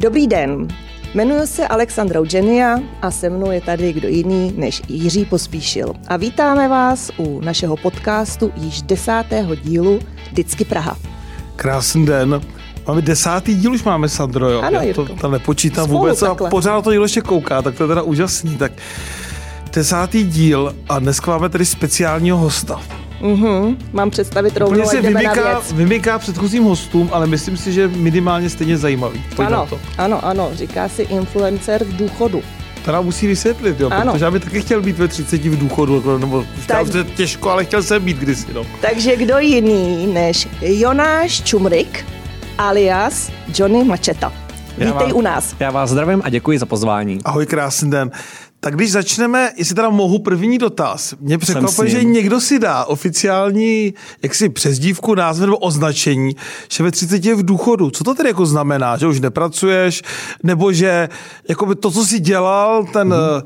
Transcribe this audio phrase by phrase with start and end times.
[0.00, 0.68] Dobrý den,
[1.14, 5.92] jmenuji se Alexandra Eugenia a se mnou je tady kdo jiný než Jiří Pospíšil.
[6.08, 9.98] A vítáme vás u našeho podcastu již desátého dílu
[10.30, 10.96] Vždycky Praha.
[11.56, 12.40] Krásný den.
[12.88, 14.60] Máme desátý díl, už máme, Sandro, jo?
[14.60, 15.16] Ano, Já to, Jirko.
[15.20, 16.46] to nepočítám Spolu vůbec takhle.
[16.48, 18.56] a pořád to dílo ještě kouká, tak to je teda úžasný.
[18.56, 18.72] Tak
[19.74, 22.80] desátý díl a dneska máme tady speciálního hosta.
[23.22, 25.72] Mhm, mám představit rovnou Úplně se vymyká, věc.
[25.72, 29.24] vymyká předchozím hostům, ale myslím si, že minimálně stejně zajímavý.
[29.36, 29.78] Pojď Ano, to.
[29.98, 32.42] ano, ano, říká si influencer v důchodu.
[32.84, 34.12] To nám musí vysvětlit, jo, Ano.
[34.12, 37.64] protože já bych taky chtěl být ve 30 v důchodu, jako, nebo Tak- těžko, ale
[37.64, 38.46] chtěl jsem být kdysi.
[38.54, 38.66] No.
[38.80, 42.04] Takže kdo jiný než Jonáš Čumrik
[42.58, 44.32] alias Johnny Macheta.
[44.78, 45.54] Já Vítej vám- u nás.
[45.60, 47.18] Já vás zdravím a děkuji za pozvání.
[47.24, 48.10] Ahoj, krásný den.
[48.64, 51.14] Tak když začneme, jestli teda mohu první dotaz.
[51.20, 56.36] Mě překvapuje, že někdo si dá oficiální jaksi přezdívku, název nebo označení,
[56.72, 57.90] že ve 30 je v důchodu.
[57.90, 58.96] Co to tedy jako znamená?
[58.96, 60.02] Že už nepracuješ?
[60.42, 61.08] Nebo že
[61.48, 63.42] jako to, co jsi dělal, ten mm-hmm.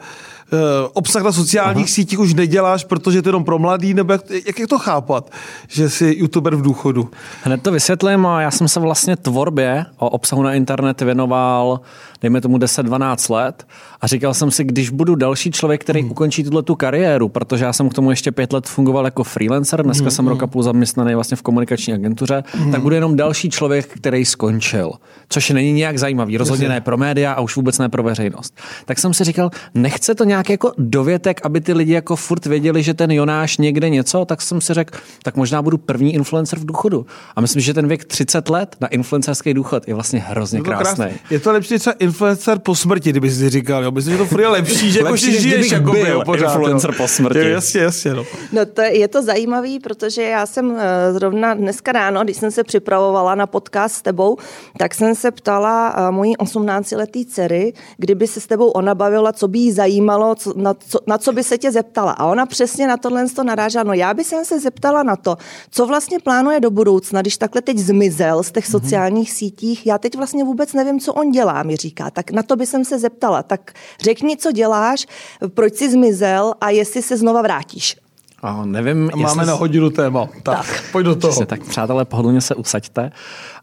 [0.92, 1.94] Obsah na sociálních Aha.
[1.94, 3.94] sítích už neděláš, protože to je jenom pro mladý?
[3.94, 5.30] Nebo jak, jak, jak to chápat,
[5.68, 7.10] že jsi youtuber v důchodu?
[7.42, 8.26] Hned to vysvětlím.
[8.38, 11.80] Já jsem se vlastně tvorbě o obsahu na internet věnoval,
[12.22, 13.66] dejme tomu 10-12 let
[14.00, 16.10] a říkal jsem si, když budu další člověk, který hmm.
[16.10, 19.82] ukončí tuhle tu kariéru, protože já jsem k tomu ještě pět let fungoval jako freelancer,
[19.82, 20.10] dneska hmm.
[20.10, 22.72] jsem rok a půl zaměstnaný vlastně v komunikační agentuře, hmm.
[22.72, 24.92] tak budu jenom další člověk, který skončil.
[25.28, 28.54] Což není nějak zajímavý, rozhodně ne pro média a už vůbec ne pro veřejnost.
[28.84, 32.82] Tak jsem si říkal, nechce to nějak jako dovětek, aby ty lidi jako furt věděli,
[32.82, 36.64] že ten Jonáš někde něco, tak jsem si řekl, tak možná budu první influencer v
[36.66, 37.06] důchodu.
[37.36, 40.84] A myslím, že ten věk 30 let na influencerský důchod je vlastně hrozně krásný.
[40.96, 41.18] krásný.
[41.30, 43.84] Je to lepší než třeba influencer po smrti, kdyby si říkal.
[43.84, 43.90] Jo?
[43.90, 46.24] Myslím, že to furt je lepší, že jako Lepší, že než žiješ jako byl byl
[46.24, 46.96] pořád, influencer jo.
[46.96, 47.38] po smrti.
[47.38, 48.14] Jo, jasně, jasně.
[48.14, 48.24] No.
[48.52, 52.50] No to je, je to zajímavý, protože já jsem eh, zrovna dneska ráno, když jsem
[52.50, 54.36] se připravovala na podcast s tebou,
[54.78, 59.48] tak jsem se ptala eh, mojí 18-letý dcery, kdyby se s tebou ona bavila, co
[59.48, 62.12] by jí zajímalo, co, na, co, na co by se tě zeptala.
[62.12, 63.84] A ona přesně na tohle to narážela.
[63.84, 65.36] No já bych se zeptala na to,
[65.70, 69.86] co vlastně plánuje do budoucna, když takhle teď zmizel z těch sociálních sítích.
[69.86, 72.10] Já teď vlastně vůbec nevím, co on dělá, mi říká.
[72.10, 73.42] Tak na to by jsem se zeptala.
[73.42, 75.06] Tak řekni, co děláš,
[75.54, 78.05] proč jsi zmizel a jestli se znova vrátíš.
[78.46, 80.26] A nevím, A máme na hodinu téma.
[80.42, 80.84] Tak, tak.
[80.92, 81.30] pojď do toho.
[81.30, 83.10] Přesně, tak přátelé, pohodlně se usaďte.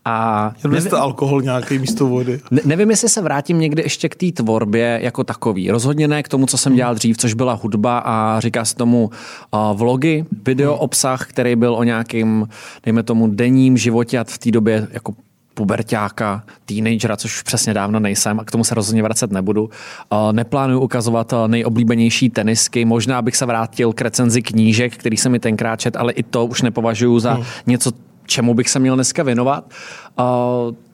[0.05, 2.39] A Jenom nevím, jste alkohol nějaký místo vody.
[2.51, 5.71] Ne, nevím, jestli se vrátím někdy ještě k té tvorbě jako takový.
[5.71, 9.09] Rozhodně ne k tomu, co jsem dělal dřív, což byla hudba a říká se tomu
[9.51, 12.47] uh, vlogy, video obsah, který byl o nějakým,
[12.85, 15.13] dejme tomu, denním životě a v té době jako
[15.53, 19.63] puberťáka, teenagera, což už přesně dávno nejsem a k tomu se rozhodně vracet nebudu.
[19.63, 25.31] Uh, neplánuju ukazovat uh, nejoblíbenější tenisky, možná bych se vrátil k recenzi knížek, který jsem
[25.31, 27.43] mi tenkrát čet, ale i to už nepovažuji za Hmm.
[27.67, 27.91] něco,
[28.25, 29.71] čemu bych se měl dneska věnovat.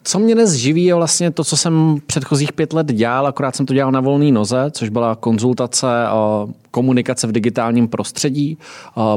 [0.04, 3.66] Co mě dnes živí je vlastně to, co jsem předchozích pět let dělal, akorát jsem
[3.66, 5.88] to dělal na volné noze, což byla konzultace,
[6.72, 8.58] komunikace v digitálním prostředí,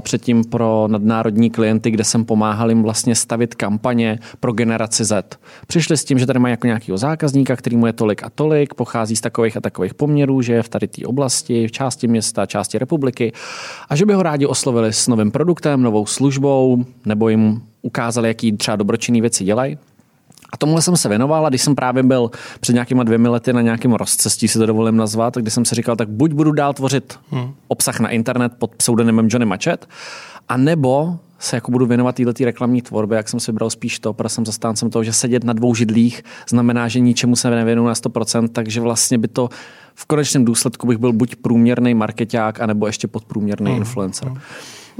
[0.00, 5.38] předtím pro nadnárodní klienty, kde jsem pomáhal jim vlastně stavit kampaně pro generaci Z.
[5.66, 8.74] Přišli s tím, že tady mají jako nějakého zákazníka, který mu je tolik a tolik,
[8.74, 12.46] pochází z takových a takových poměrů, že je v tady té oblasti, v části města,
[12.46, 13.32] části republiky
[13.88, 18.52] a že by ho rádi oslovili s novým produktem, novou službou, nebo jim ukázali, jaký
[18.52, 19.78] třeba dobročinný věci dělají.
[20.52, 22.30] A tomuhle jsem se věnoval a když jsem právě byl
[22.60, 25.96] před nějakýma dvěmi lety na nějakém rozcestí, si to dovolím nazvat, kdy jsem si říkal,
[25.96, 27.54] tak buď budu dál tvořit hmm.
[27.68, 29.88] obsah na internet pod pseudonymem Johnny Machet,
[30.48, 34.12] a nebo se jako budu věnovat této reklamní tvorbě, jak jsem si vybral spíš to,
[34.12, 37.94] protože jsem zastáncem toho, že sedět na dvou židlích znamená, že ničemu se nevěnuju na
[37.94, 39.48] 100%, takže vlastně by to
[39.94, 43.78] v konečném důsledku bych byl buď průměrný marketák, anebo ještě podprůměrný hmm.
[43.78, 44.32] influencer.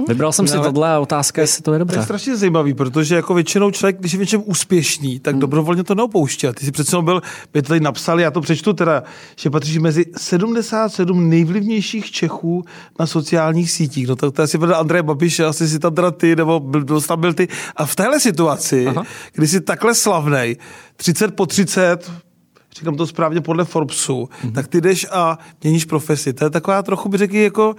[0.07, 1.99] Vybral jsem si Ale- tohle a otázka, jestli to je To dobře.
[1.99, 5.95] je strašně zajímavý, protože jako většinou člověk, když je v něčem úspěšný, tak dobrovolně to
[5.95, 6.47] neopouští.
[6.47, 7.21] A ty si přece jenom byl,
[7.53, 9.03] by to tady napsali, já to přečtu teda,
[9.35, 12.65] že patříš mezi 77 nejvlivnějších Čechů
[12.99, 14.07] na sociálních sítích.
[14.07, 17.01] No tak to asi vedl Andrej Babiš, asi si tam teda ty, nebo byl, byl,
[17.01, 17.47] tam byl ty.
[17.75, 19.03] A v téhle situaci, Aha.
[19.33, 20.57] kdy jsi takhle slavnej,
[20.95, 22.11] 30 po 30,
[22.79, 24.51] říkám to správně podle Forbesu, mm-hmm.
[24.51, 26.33] tak ty jdeš a měníš profesi.
[26.33, 27.75] To je taková trochu, by řekl, jako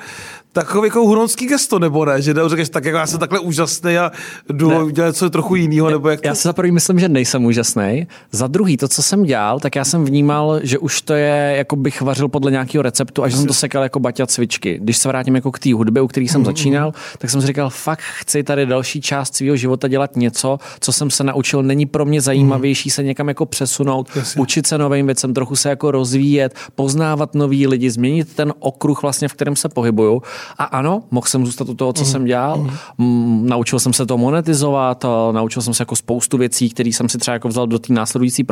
[0.55, 2.23] takový jako huronský gesto, nebo ne?
[2.23, 4.12] Že řekneš, tak jako já jsem takhle úžasný a
[4.51, 4.83] jdu Ne.
[4.83, 6.29] udělat něco trochu jiného, nebo jak to...
[6.29, 8.06] Já si za prvý myslím, že nejsem úžasný.
[8.33, 11.77] Za druhý, to, co jsem dělal, tak já jsem vnímal, že už to je, jako
[11.77, 14.79] bych vařil podle nějakého receptu a že jsem to sekal jako baťa cvičky.
[14.83, 17.47] Když se vrátím jako k té hudbě, u který jsem Mhm, začínal, tak jsem si
[17.47, 21.87] říkal, fakt chci tady další část svého života dělat něco, co jsem se naučil, není
[21.87, 24.43] pro mě zajímavější se někam jako přesunout, Jasně.
[24.43, 29.29] učit se novým věcem, trochu se jako rozvíjet, poznávat nový lidi, změnit ten okruh vlastně,
[29.29, 30.23] v kterém se pohybuju.
[30.58, 32.11] A ano, mohl jsem zůstat u toho, co mm.
[32.11, 32.70] jsem dělal.
[32.99, 33.46] Mm.
[33.49, 37.32] Naučil jsem se to monetizovat, naučil jsem se jako spoustu věcí, které jsem si třeba
[37.32, 38.44] jako vzal do té následující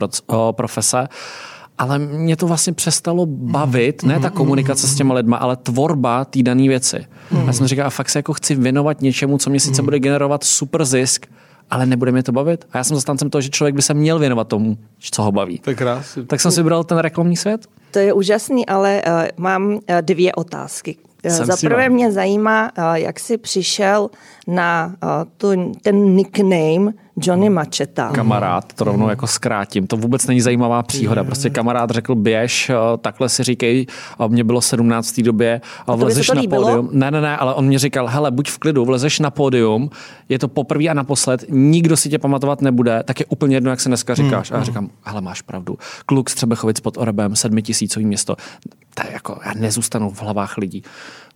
[0.52, 1.08] profese
[1.78, 6.42] ale mě to vlastně přestalo bavit, ne ta komunikace s těma lidma, ale tvorba té
[6.42, 7.06] dané věci.
[7.30, 7.46] Mm.
[7.46, 10.84] Já jsem říkal, fakt se jako chci věnovat něčemu, co mě sice bude generovat super
[10.84, 11.26] zisk,
[11.70, 12.64] ale nebude mě to bavit.
[12.72, 14.78] A já jsem zastáncem toho, že člověk by se měl věnovat tomu,
[15.10, 15.58] co ho baví.
[15.58, 16.26] Tak, krásný.
[16.26, 17.66] tak jsem si vybral ten reklamní svět.
[17.90, 20.96] To je úžasný, ale uh, mám uh, dvě otázky.
[21.24, 24.10] Za prvé mě zajímá, uh, jak jsi přišel
[24.46, 27.54] na uh, tu, ten nickname Johnny hmm.
[27.54, 28.10] Macheta.
[28.10, 29.86] Kamarád, to rovnou jako zkrátím.
[29.86, 31.24] To vůbec není zajímavá příhoda.
[31.24, 33.86] Prostě kamarád řekl, běž, eh, takhle si říkej,
[34.18, 35.22] a mě bylo 17.
[35.22, 36.88] době, a vlezeš na pódium.
[36.92, 39.90] Ne, ne, ne, ale on mě říkal, hele, buď v klidu, vlezeš na pódium,
[40.28, 43.80] je to poprvé a naposled, nikdo si tě pamatovat nebude, tak je úplně jedno, jak
[43.80, 44.50] se dneska říkáš.
[44.50, 44.56] Hmm.
[44.56, 45.78] A já říkám, hele, máš pravdu.
[46.06, 48.36] Kluk z Třebechovic pod Orebem, sedmitisícový město.
[48.94, 50.82] To je jako, já nezůstanu v hlavách lidí.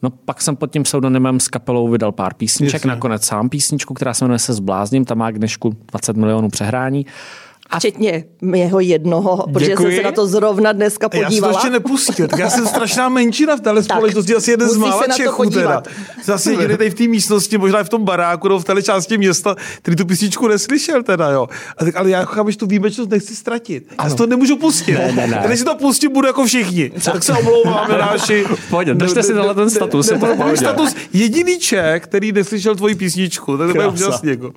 [0.02, 2.88] No pak jsem pod tím pseudonymem s kapelou vydal pár písniček, Jasně.
[2.88, 7.06] nakonec sám písničku, která se jmenuje Se zblázním, tam má k dnešku 20 milionů přehrání.
[7.06, 7.45] A...
[7.76, 8.24] Včetně
[8.54, 9.82] jeho jednoho, protože Děkuji.
[9.82, 11.32] jsem se na to zrovna dneska podívala.
[11.32, 14.68] Já jsem to ještě nepustil, tak já jsem strašná menšina v téhle společnosti, asi jeden
[14.68, 15.82] z mála Čechů teda.
[16.24, 19.56] Zase jediný tady v té místnosti, možná v tom baráku, nebo v téhle části města,
[19.78, 21.48] který tu písničku neslyšel teda, jo.
[21.76, 23.84] A tak, ale já chápu, že tu výjimečnost nechci ztratit.
[24.04, 24.92] Já si to nemůžu pustit.
[24.92, 25.42] Ne, ne, ne.
[25.46, 26.90] Když si to pustím, budu jako všichni.
[27.04, 28.44] Tak se omlouváme, náši.
[28.70, 30.10] Pojď, držte si tenhle ten status.
[30.10, 33.58] Ne, status jediný Čech, který neslyšel tvoji písničku.
[33.58, 34.30] Tak to je úžasný.
[34.30, 34.52] Jako.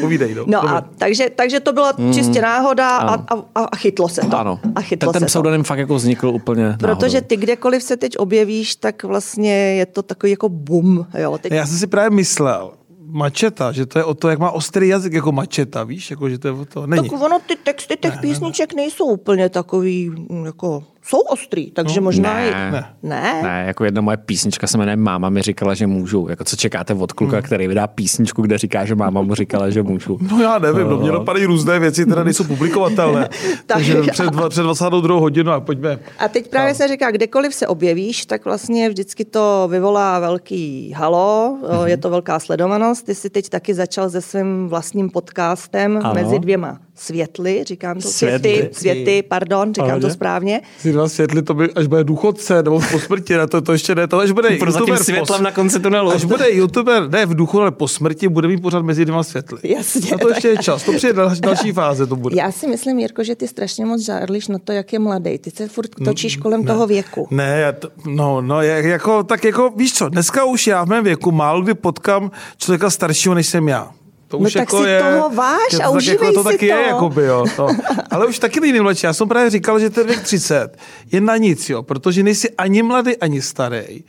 [0.00, 0.44] Povídej, no.
[0.46, 4.38] No a takže, takže to bylo čistě prostě náhoda a, a, a chytlo se to.
[4.38, 4.60] Ano.
[4.74, 7.26] A chytlo ten, ten pseudonym fakt jako vznikl úplně Protože náhodou.
[7.26, 11.06] ty kdekoliv se teď objevíš, tak vlastně je to takový jako bum.
[11.18, 11.38] Jo.
[11.38, 11.52] Teď...
[11.52, 12.72] Já jsem si právě myslel,
[13.10, 16.38] mačeta, že to je o to, jak má ostrý jazyk jako mačeta, víš, jako, že
[16.38, 16.86] to je o to.
[16.86, 17.08] Není.
[17.08, 18.82] Tak ono, ty texty těch ne, písniček ne, ne.
[18.82, 20.12] nejsou úplně takový,
[20.44, 22.50] jako jsou ostrý, takže no, možná ne, i...
[22.50, 22.84] Ne.
[23.02, 23.40] ne.
[23.42, 26.26] Ne, jako jedna moje písnička se jmenuje Máma mi říkala, že můžu.
[26.30, 27.42] Jako co čekáte od kluka, hmm.
[27.42, 30.18] který vydá písničku, kde říká, že máma mu říkala, že můžu.
[30.30, 33.28] No já nevím, no, no mě dopadají různé věci, které nejsou publikovatelné.
[33.66, 35.98] takže před, před 22 hodinu a pojďme.
[36.18, 36.74] A teď právě no.
[36.74, 41.84] se říká, kdekoliv se objevíš, tak vlastně vždycky to vyvolá velký halo, mm-hmm.
[41.84, 43.06] je to velká sledovanost.
[43.06, 46.14] Ty jsi teď taky začal se svým vlastním podcastem ano.
[46.14, 50.60] mezi dvěma světly, říkám to světy, světy, světy pardon, říkám to správně.
[50.78, 53.94] Si dva světly, to by, až bude důchodce, nebo po smrti, ne, to, to ještě
[53.94, 55.02] ne, to až bude youtuber.
[55.02, 56.10] světlem na konci tunelu.
[56.10, 59.58] Až bude youtuber, ne v duchu, ale po smrti, bude mít pořád mezi dvěma světly.
[59.62, 60.10] Jasně.
[60.14, 62.36] A to ještě je čas, to přijde další, další fáze, to bude.
[62.36, 65.38] Já si myslím, Jirko, že ty strašně moc žárlíš na to, jak je mladý.
[65.38, 67.28] Ty se furt točíš kolem ne, toho věku.
[67.30, 71.04] Ne, já to, no, no, jako, tak jako, víš co, dneska už já v mém
[71.04, 73.92] věku málo kdy potkám člověka staršího, než jsem já.
[74.30, 76.68] To no už tak jako si je, toho váš a užívej jako, to si taky
[76.68, 76.74] to.
[76.74, 77.44] je, jakoby, jo.
[77.56, 77.68] To.
[78.10, 79.06] Ale už taky nejde mladší.
[79.06, 80.76] Já jsem právě říkal, že ten věk 30
[81.12, 84.02] je na nic, jo, protože nejsi ani mladý, ani starý.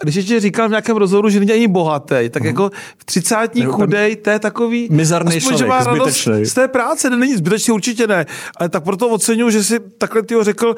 [0.00, 2.46] A když ještě říkal v nějakém rozhovoru, že není ani bohatý, tak mm.
[2.46, 7.74] jako v třicátní chudej, to je takový mizarný člověk, z té práce, ne, není zbytečný,
[7.74, 8.26] určitě ne.
[8.56, 10.74] Ale tak proto oceňuji, že si takhle ty řekl,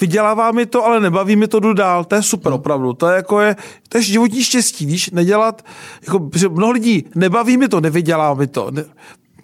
[0.00, 2.04] vydělává mi to, ale nebaví mi to, jdu dál.
[2.04, 2.58] To je super, mm.
[2.58, 2.92] opravdu.
[2.92, 3.56] To je jako je,
[3.88, 5.64] to je životní štěstí, víš, nedělat,
[6.06, 8.70] jako, že mnoho lidí, nebaví mi to, nevydělá mi to.
[8.70, 8.84] Ne,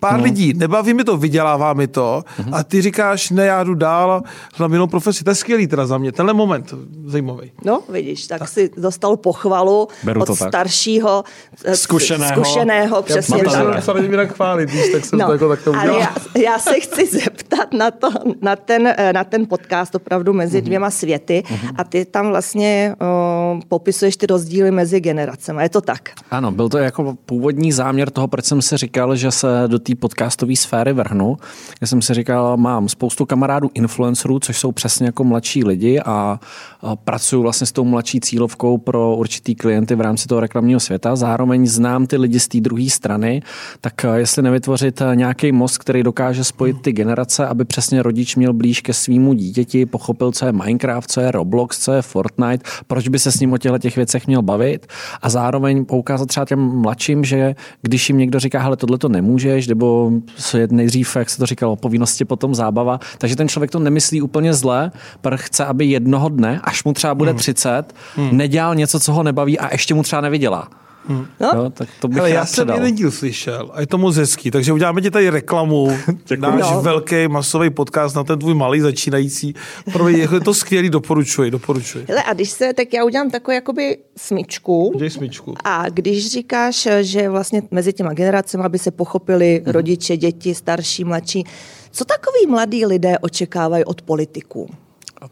[0.00, 0.24] pár no.
[0.24, 2.56] lidí, nebaví mi to, vydělává mi to uh-huh.
[2.56, 4.22] a ty říkáš, ne, já jdu dál,
[4.54, 5.24] hledám jinou profesi.
[5.24, 6.74] To je skvělý teda za mě, tenhle moment
[7.06, 7.52] zajímavý.
[7.64, 8.48] No, vidíš, tak, tak.
[8.48, 11.24] si dostal pochvalu Beru od staršího,
[11.64, 13.96] eh, zkušeného, zkušeného přesně já, tak.
[13.96, 16.00] Já jinak chválit, víš, tak jsem no, to jako tak to udělal.
[16.00, 18.08] já, já, se chci zeptat na, to,
[18.42, 20.64] na, ten, eh, na ten podcast opravdu mezi uh-huh.
[20.64, 21.74] dvěma světy uh-huh.
[21.76, 25.62] a ty tam vlastně o, popisuješ ty rozdíly mezi generacemi.
[25.62, 26.10] Je to tak?
[26.30, 29.94] Ano, byl to jako původní záměr toho, proč jsem si říkal, že se do té
[29.94, 31.36] podcastové sféry vrhnu.
[31.80, 36.40] Já jsem si říkal, mám spoustu kamarádů influencerů, což jsou přesně jako mladší lidi a,
[36.80, 41.16] a pracuju vlastně s tou mladší cílovkou pro určitý klienty v rámci toho reklamního světa.
[41.16, 43.42] Zároveň znám ty lidi z té druhé strany,
[43.80, 48.36] tak eh, jestli nevytvořit eh, nějaký most, který dokáže spojit ty generace, aby přesně rodič
[48.36, 52.64] měl blíž ke svýmu dítěti, pochopil, co je Minecraft, co je Roblox, co je Fortnite,
[52.86, 54.86] proč by se s ním o těchto těch věcech měl bavit
[55.22, 59.66] a zároveň poukázat třeba těm mladším, že když jim někdo říká, hele, tohle to nemůžeš,
[59.76, 63.00] nebo se je nejdřív, jak se to říkalo, povinnosti, potom zábava.
[63.18, 67.14] Takže ten člověk to nemyslí úplně zle, protože chce, aby jednoho dne, až mu třeba
[67.14, 68.28] bude 30, hmm.
[68.28, 68.36] hmm.
[68.36, 70.68] nedělal něco, co ho nebaví a ještě mu třeba nevydělá.
[71.08, 71.26] Hmm.
[71.40, 71.50] No?
[71.54, 74.50] Jo, tak to bych Hele, já jsem jeden díl slyšel a je to moc hezký,
[74.50, 75.88] takže uděláme ti tady reklamu,
[76.38, 76.82] náš no.
[76.82, 79.54] velký masový podcast na ten tvůj malý začínající.
[79.92, 82.04] Pro mě je to skvělý, doporučuji, doporučuji.
[82.08, 84.88] Hele, a když se, tak já udělám takovou jakoby smyčku.
[84.88, 85.54] Udělej smyčku.
[85.64, 89.72] A když říkáš, že vlastně mezi těma generacemi, aby se pochopili hmm.
[89.72, 91.44] rodiče, děti, starší, mladší,
[91.90, 94.68] co takový mladí lidé očekávají od politiků?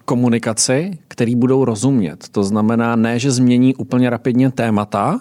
[0.04, 2.28] Komunikaci, který budou rozumět.
[2.30, 5.20] To znamená ne, že změní úplně rapidně témata,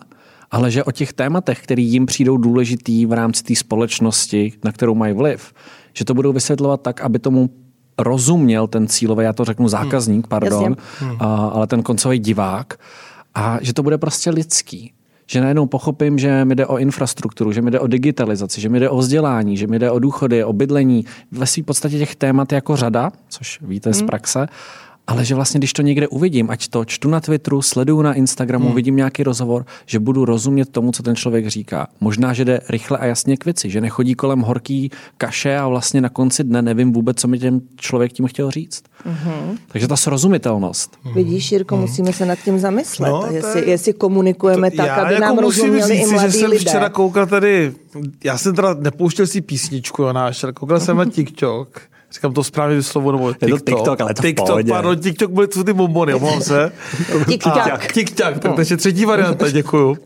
[0.53, 4.95] ale že o těch tématech, které jim přijdou důležitý v rámci té společnosti, na kterou
[4.95, 5.53] mají vliv,
[5.93, 7.49] že to budou vysvětlovat tak, aby tomu
[7.97, 11.17] rozuměl ten cílový, já to řeknu zákazník, pardon, hmm.
[11.19, 12.73] a, ale ten koncový divák,
[13.35, 14.93] a že to bude prostě lidský
[15.25, 18.79] že najednou pochopím, že mi jde o infrastrukturu, že mi jde o digitalizaci, že mi
[18.79, 21.05] jde o vzdělání, že mi jde o důchody, o bydlení.
[21.31, 23.93] Ve své podstatě těch témat jako řada, což víte hmm.
[23.93, 24.47] z praxe,
[25.07, 28.65] ale že vlastně, když to někde uvidím, ať to čtu na Twitteru, sleduju na Instagramu,
[28.65, 28.75] hmm.
[28.75, 31.87] vidím nějaký rozhovor, že budu rozumět tomu, co ten člověk říká.
[31.99, 36.01] Možná, že jde rychle a jasně k věci, že nechodí kolem horký kaše a vlastně
[36.01, 38.83] na konci dne nevím vůbec, co mi ten člověk tím chtěl říct.
[39.05, 39.57] Hmm.
[39.67, 40.97] Takže ta srozumitelnost.
[41.03, 41.13] Hmm.
[41.13, 41.81] Vidíš, Jirko, hmm.
[41.81, 45.37] musíme se nad tím zamyslet, no, jestli, je, jestli komunikujeme to, tak, aby jako nám
[45.37, 46.61] rozuměli říct, i mladí že jsem lidé.
[46.61, 47.73] včera koukal tady,
[48.23, 53.11] já jsem teda nepouštěl si písničku, náš, koukal jsem na TikTok Říkám to správně slovo,
[53.11, 53.49] nebo TikTok.
[53.49, 56.71] Je to TikTok, ale to TikTok, pardon, TikTok byly to ty bombony, omlouvám se.
[57.27, 57.93] TikTok.
[57.93, 59.97] TikTok, tak takže třetí varianta, děkuju.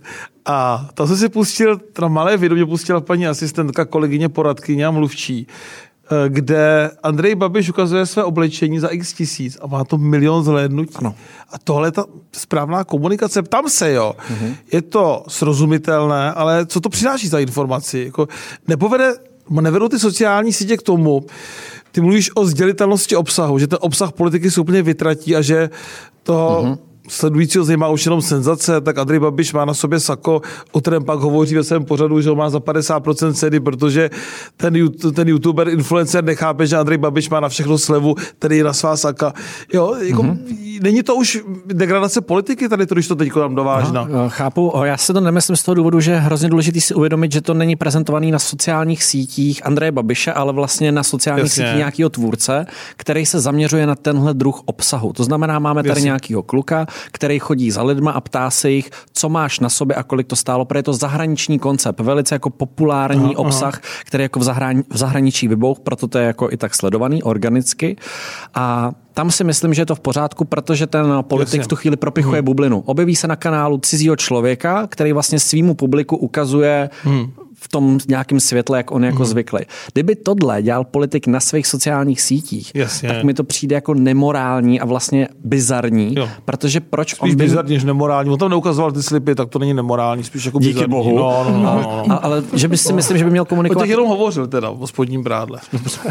[0.46, 4.92] A to jsem si pustil, teda malé video mě pustila paní asistentka, kolegyně, poradkyně a
[4.92, 10.44] mluvčí, eh, kde Andrej Babiš ukazuje své oblečení za x tisíc a má to milion
[10.44, 10.96] zhlédnutí.
[10.96, 11.16] Ano.
[11.52, 13.44] A tohle je ta správná komunikace.
[13.44, 14.16] Tam se, jo.
[14.30, 14.56] Uh-huh.
[14.72, 18.04] Je to srozumitelné, ale co to přináší za informaci?
[18.06, 18.28] Jako,
[18.68, 19.14] nepovede,
[19.50, 21.26] nevedou ty sociální sítě k tomu,
[21.98, 25.70] ty mluvíš o sdělitelnosti obsahu, že ten obsah politiky se úplně vytratí a že
[26.24, 26.78] to mm-hmm
[27.08, 31.20] sledujícího zajímá už jenom senzace, tak Andrej Babiš má na sobě sako, o kterém pak
[31.20, 34.10] hovoří ve svém pořadu, že ho má za 50% ceny, protože
[34.58, 34.74] ten,
[35.14, 39.34] ten youtuber, influencer nechápe, že Andrej Babiš má na všechno slevu, tedy na svá saka.
[39.74, 40.82] Jo, jako, mm-hmm.
[40.82, 44.08] není to už degradace politiky tady, to, když to teď nám dovážna.
[44.12, 47.32] No, chápu, já se to nemyslím z toho důvodu, že je hrozně důležité si uvědomit,
[47.32, 51.64] že to není prezentovaný na sociálních sítích Andreje Babiše, ale vlastně na sociálních Jasně.
[51.64, 52.66] sítích nějakého tvůrce,
[52.98, 55.14] který se zaměřuje na tenhle druh obsahu.
[55.14, 56.06] To znamená, máme tady Jasně.
[56.06, 60.04] nějakého kluka, který chodí za lidma a ptá se jich, co máš na sobě a
[60.04, 63.82] kolik to stálo, protože je to zahraniční koncept, velice jako populární aha, obsah, aha.
[64.06, 67.96] který jako v, zahrani- v zahraničí vybouch, proto to je jako i tak sledovaný organicky.
[68.56, 71.64] A tam si myslím, že je to v pořádku, protože ten politik Jasně.
[71.64, 72.46] v tu chvíli propichuje hmm.
[72.46, 72.80] bublinu.
[72.80, 78.40] Objeví se na kanálu cizího člověka, který vlastně svýmu publiku ukazuje hmm v tom nějakém
[78.40, 79.26] světle, jak on jako mm.
[79.26, 79.60] zvyklý.
[79.94, 83.10] Kdyby tohle dělal politik na svých sociálních sítích, Jasně.
[83.10, 86.30] tak mi to přijde jako nemorální a vlastně bizarní, jo.
[86.46, 87.44] protože proč spíš on by...
[87.44, 88.30] bizarní než nemorální.
[88.30, 90.92] On tam neukazoval ty slipy, tak to není nemorální, spíš jako Díky bizarní.
[90.92, 91.18] bohu.
[91.18, 92.14] No, no, no, no, no.
[92.14, 93.82] A, ale že by si myslím, že by měl komunikovat...
[93.82, 95.60] O těch jenom hovořil teda o spodním brádle.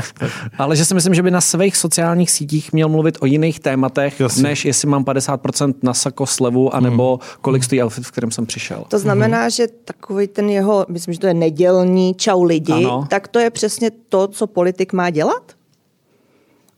[0.59, 4.21] ale že si myslím, že by na svých sociálních sítích měl mluvit o jiných tématech,
[4.21, 4.43] Jasně.
[4.43, 7.29] než jestli mám 50% na sako slevu, anebo mm.
[7.41, 8.85] kolik stojí outfit, v kterém jsem přišel.
[8.89, 9.51] To znamená, mm.
[9.51, 13.07] že takový ten jeho, myslím, že to je nedělní čau lidi, ano.
[13.11, 15.57] tak to je přesně to, co politik má dělat?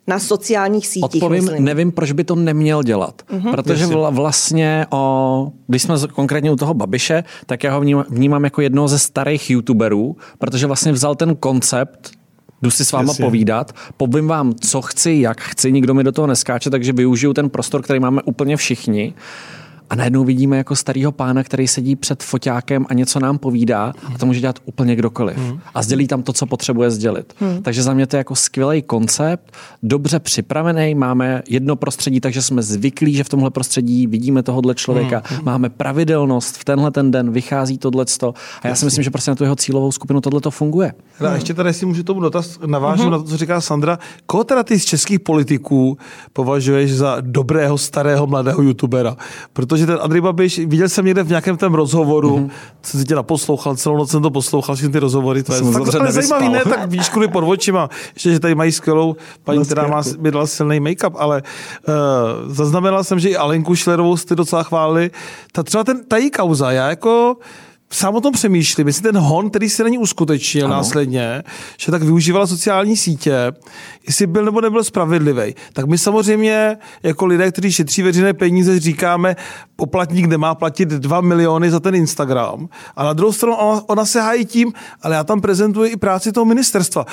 [0.08, 1.22] na sociálních sítích.
[1.22, 1.64] Odpovím, myslím.
[1.64, 3.22] nevím, proč by to neměl dělat.
[3.30, 3.50] Uh-huh.
[3.50, 8.44] Protože vl- vlastně, o, když jsme konkrétně u toho Babiše, tak já ho vnímám, vnímám
[8.44, 12.10] jako jednoho ze starých youtuberů, protože vlastně vzal ten koncept
[12.62, 13.24] jdu si s váma Jasně.
[13.24, 17.50] povídat, povím vám, co chci, jak chci, nikdo mi do toho neskáče, takže využiju ten
[17.50, 19.14] prostor, který máme úplně všichni
[19.90, 24.18] a najednou vidíme jako starého pána, který sedí před foťákem a něco nám povídá a
[24.18, 25.36] to může dělat úplně kdokoliv.
[25.36, 25.60] Hmm.
[25.74, 27.34] A sdělí tam to, co potřebuje sdělit.
[27.38, 27.62] Hmm.
[27.62, 29.52] Takže za mě to je jako skvělý koncept,
[29.82, 35.22] dobře připravený, máme jedno prostředí, takže jsme zvyklí, že v tomhle prostředí vidíme tohohle člověka,
[35.24, 35.40] hmm.
[35.44, 38.04] máme pravidelnost, v tenhle ten den vychází tohle
[38.62, 40.92] a já si myslím, že prostě na tu jeho cílovou skupinu tohle to funguje.
[41.28, 43.12] A ještě tady si můžu tomu dotaz navážu hmm.
[43.12, 43.98] na to, co říká Sandra.
[44.26, 45.98] Koho teda ty z českých politiků
[46.32, 49.16] považuješ za dobrého, starého, mladého youtubera?
[49.52, 52.50] Protože protože ten Andrej Babiš, viděl jsem někde v nějakém tom rozhovoru, mm-hmm.
[52.82, 56.00] co si tě naposlouchal, celou noc jsem to poslouchal, všechny ty rozhovory, to je tak,
[56.00, 59.86] ale zajímavý, ne, tak víš, kvůli pod očima, ještě, že tady mají skvělou paní, která
[59.86, 61.42] má, mi dala silný make-up, ale
[61.88, 65.10] uh, zaznamenal jsem, že i Alenku Šlerovou jste docela chválili.
[65.52, 67.36] Ta třeba ten, ta její kauza, já jako
[67.90, 70.74] sám o tom přemýšlím, jestli ten hon, který se na ní uskutečnil ano.
[70.74, 71.42] následně,
[71.78, 73.52] že tak využívala sociální sítě,
[74.06, 75.54] jestli byl nebo nebyl spravedlivý.
[75.72, 79.36] Tak my samozřejmě jako lidé, kteří šetří veřejné peníze, říkáme,
[79.76, 82.68] poplatník nemá platit 2 miliony za ten Instagram.
[82.96, 86.32] A na druhou stranu ona, ona se hájí tím, ale já tam prezentuji i práci
[86.32, 87.04] toho ministerstva.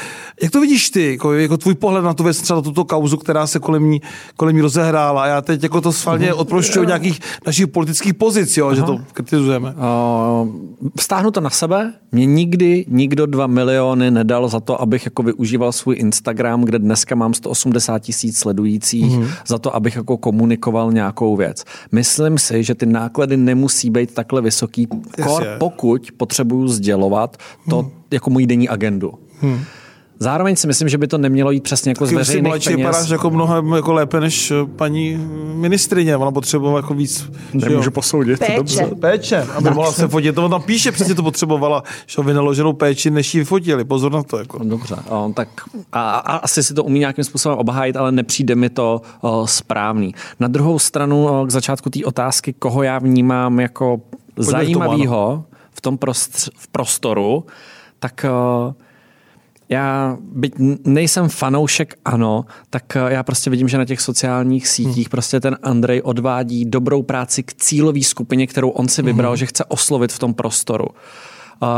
[0.41, 3.47] Jak to vidíš ty, jako, jako tvůj pohled na tu věc, třeba tuto kauzu, která
[3.47, 4.01] se kolem ní,
[4.37, 5.23] kolem ní rozehrála?
[5.23, 6.39] A já teď jako to svalně uh-huh.
[6.39, 9.73] odprošťuji nějakých našich politických pozic, jo, že to kritizujeme.
[9.73, 10.64] Uh,
[10.99, 11.93] stáhnu to na sebe.
[12.11, 17.15] Mě nikdy nikdo 2 miliony nedal za to, abych jako využíval svůj Instagram, kde dneska
[17.15, 19.29] mám 180 tisíc sledujících, uh-huh.
[19.47, 21.63] za to, abych jako komunikoval nějakou věc.
[21.91, 24.87] Myslím si, že ty náklady nemusí být takhle vysoký,
[25.23, 27.37] kor, pokud potřebuju sdělovat
[27.69, 27.91] to hmm.
[28.11, 29.13] jako můj denní agendu.
[29.41, 29.59] Hmm.
[30.19, 32.77] Zároveň si myslím, že by to nemělo jít přesně jako Taky z veřejných mladší, peněz.
[32.77, 35.17] vypadáš jako mnohem jako lépe než eh, paní
[35.53, 36.17] ministrině.
[36.17, 37.31] Ona potřebovala jako víc.
[37.53, 38.39] Nemůžu posoudit.
[38.39, 38.55] Péče.
[38.55, 38.89] Dobře.
[38.99, 40.35] Péče, aby mohla se fotit.
[40.35, 43.83] To tam píše, přesně to potřebovala, že vynaloženou péči, než ji vyfotili.
[43.83, 44.37] Pozor na to.
[44.37, 44.63] Jako.
[44.63, 45.49] Dobře, a tak
[45.91, 50.15] a, a, asi si to umí nějakým způsobem obhájit, ale nepřijde mi to o, správný.
[50.39, 54.01] Na druhou stranu o, k začátku té otázky, koho já vnímám jako
[54.33, 57.45] Pojďme zajímavého v tom prostř, v prostoru,
[57.99, 58.73] tak o,
[59.69, 60.53] já byť
[60.85, 65.11] nejsem fanoušek ano, tak eh, já prostě vidím, že na těch sociálních sítích hmm.
[65.11, 69.37] prostě ten Andrej odvádí dobrou práci k cílové skupině, kterou on si vybral, hmm.
[69.37, 70.85] že chce oslovit v tom prostoru.
[70.85, 70.95] Uh,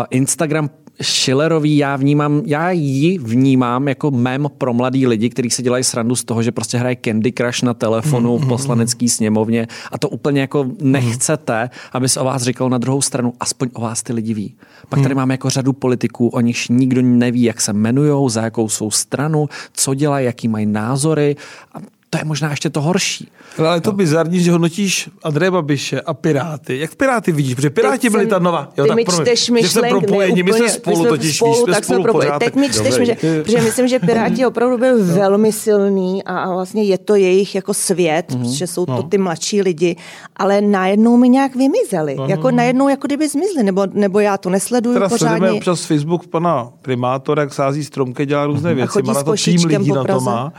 [0.09, 0.69] Instagram
[1.01, 6.15] Schillerový já vnímám, já ji vnímám jako mem pro mladý lidi, kteří se dělají srandu
[6.15, 9.67] z toho, že prostě hraje Candy Crush na telefonu mm, v poslanecký sněmovně.
[9.91, 13.81] A to úplně jako nechcete, aby se o vás říkalo na druhou stranu, aspoň o
[13.81, 14.55] vás ty lidi ví.
[14.89, 18.69] Pak tady máme jako řadu politiků, o nichž nikdo neví, jak se jmenují, za jakou
[18.69, 21.35] jsou stranu, co dělají, jaký mají názory.
[21.73, 21.77] A
[22.09, 23.31] to je možná ještě to horší.
[23.57, 23.97] Ale je to no.
[23.97, 26.79] bizarní, že hodnotíš Andreje Babiše a Piráty.
[26.79, 27.55] Jak Piráty vidíš?
[27.55, 28.69] Protože Piráti byli ta nová.
[28.77, 29.93] Jo, ty tak mi čteš myšlenky.
[29.93, 32.39] My, propojení, my jsme spolu my jsme totiž, spolu, víš, tak spolu propojení.
[32.39, 35.15] Teď mi čteš, že, protože myslím, že Piráti opravdu byl no.
[35.15, 38.51] velmi silný a vlastně je to jejich jako svět, mm-hmm.
[38.51, 39.03] že jsou to no.
[39.03, 39.95] ty mladší lidi,
[40.35, 42.15] ale najednou mi nějak vymizeli.
[42.15, 42.29] Mm-hmm.
[42.29, 45.51] Jako najednou jako kdyby zmizli, nebo, nebo já to nesleduju teda pořádně.
[45.51, 49.01] Občas Facebook pana primátora, jak sází stromky, dělá různé věci.
[49.03, 50.53] Má na to tým lidí na to má.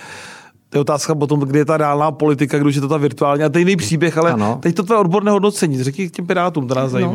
[0.70, 3.44] To je otázka potom, kdy je ta reálná politika, když je to ta virtuální.
[3.44, 4.58] A to je jiný příběh, ale ano.
[4.62, 5.82] teď to tvé odborné hodnocení.
[5.82, 6.90] Řekni k těm pirátům, to nás no.
[6.90, 7.12] zajímá.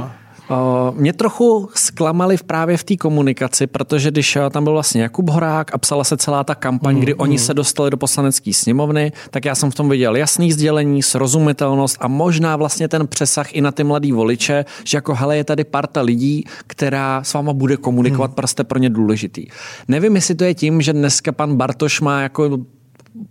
[0.49, 0.93] No.
[0.97, 5.75] Mě trochu zklamali právě v té komunikaci, protože když eh, tam byl vlastně Jakub Horák
[5.75, 7.19] a psala se celá ta kampaň, mm, kdy mm.
[7.19, 11.97] oni se dostali do poslanecké sněmovny, tak já jsem v tom viděl jasný sdělení, srozumitelnost
[11.99, 15.63] a možná vlastně ten přesah i na ty mladý voliče, že jako hele, je tady
[15.63, 18.35] parta lidí, která s váma bude komunikovat, mm.
[18.35, 19.47] prostě pro ně důležitý.
[19.87, 22.59] Nevím, jestli to je tím, že dneska pan Bartoš má jako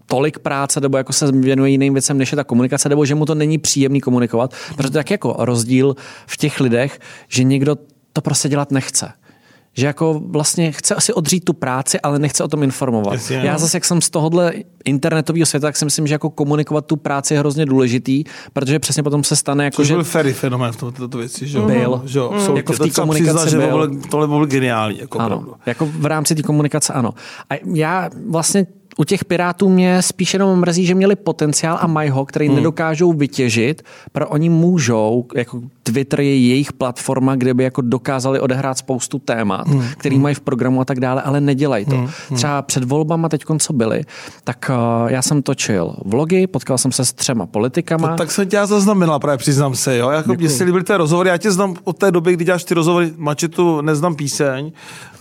[0.06, 3.26] tolik práce nebo jako se věnuje jiným věcem, než je ta komunikace, nebo že mu
[3.26, 5.96] to není příjemný komunikovat, protože tak jako rozdíl
[6.26, 6.98] v těch lidech,
[7.28, 7.76] že někdo
[8.12, 9.12] to prostě dělat nechce
[9.74, 13.12] že jako vlastně chce asi odřít tu práci, ale nechce o tom informovat.
[13.12, 14.52] Jasně, Já zase, jak jsem z tohohle
[14.84, 19.02] internetového světa, tak si myslím, že jako komunikovat tu práci je hrozně důležitý, protože přesně
[19.02, 19.94] potom se stane jako, Což že...
[19.94, 22.02] byl ferry fenomén v této věci, že Byl.
[22.04, 22.56] Že jo, mm.
[22.56, 23.94] Jako v té komunikaci přiznat, byl.
[23.94, 24.98] Že tohle byl geniální.
[24.98, 27.10] Jako ano, jako v rámci té komunikace ano.
[27.50, 28.66] A já vlastně
[28.98, 32.56] u těch Pirátů mě spíš jenom mrzí, že měli potenciál a mají ho, který hmm.
[32.56, 38.78] nedokážou vytěžit, pro oni můžou, jako Twitter je jejich platforma, kde by jako dokázali odehrát
[38.78, 39.84] spoustu témat, hmm.
[39.98, 40.22] který hmm.
[40.22, 41.96] mají v programu a tak dále, ale nedělají to.
[41.96, 42.08] Hmm.
[42.28, 42.36] hmm.
[42.36, 44.04] Třeba před volbama teď, co byly,
[44.44, 48.08] tak uh, já jsem točil vlogy, potkal jsem se s třema politikama.
[48.08, 50.10] To, tak jsem tě já zaznamenal, právě přiznám se, jo.
[50.10, 52.74] Jako mě se líbily ty rozhovory, já tě znám od té doby, kdy děláš ty
[52.74, 53.12] rozhovory,
[53.50, 54.72] tu neznám píseň,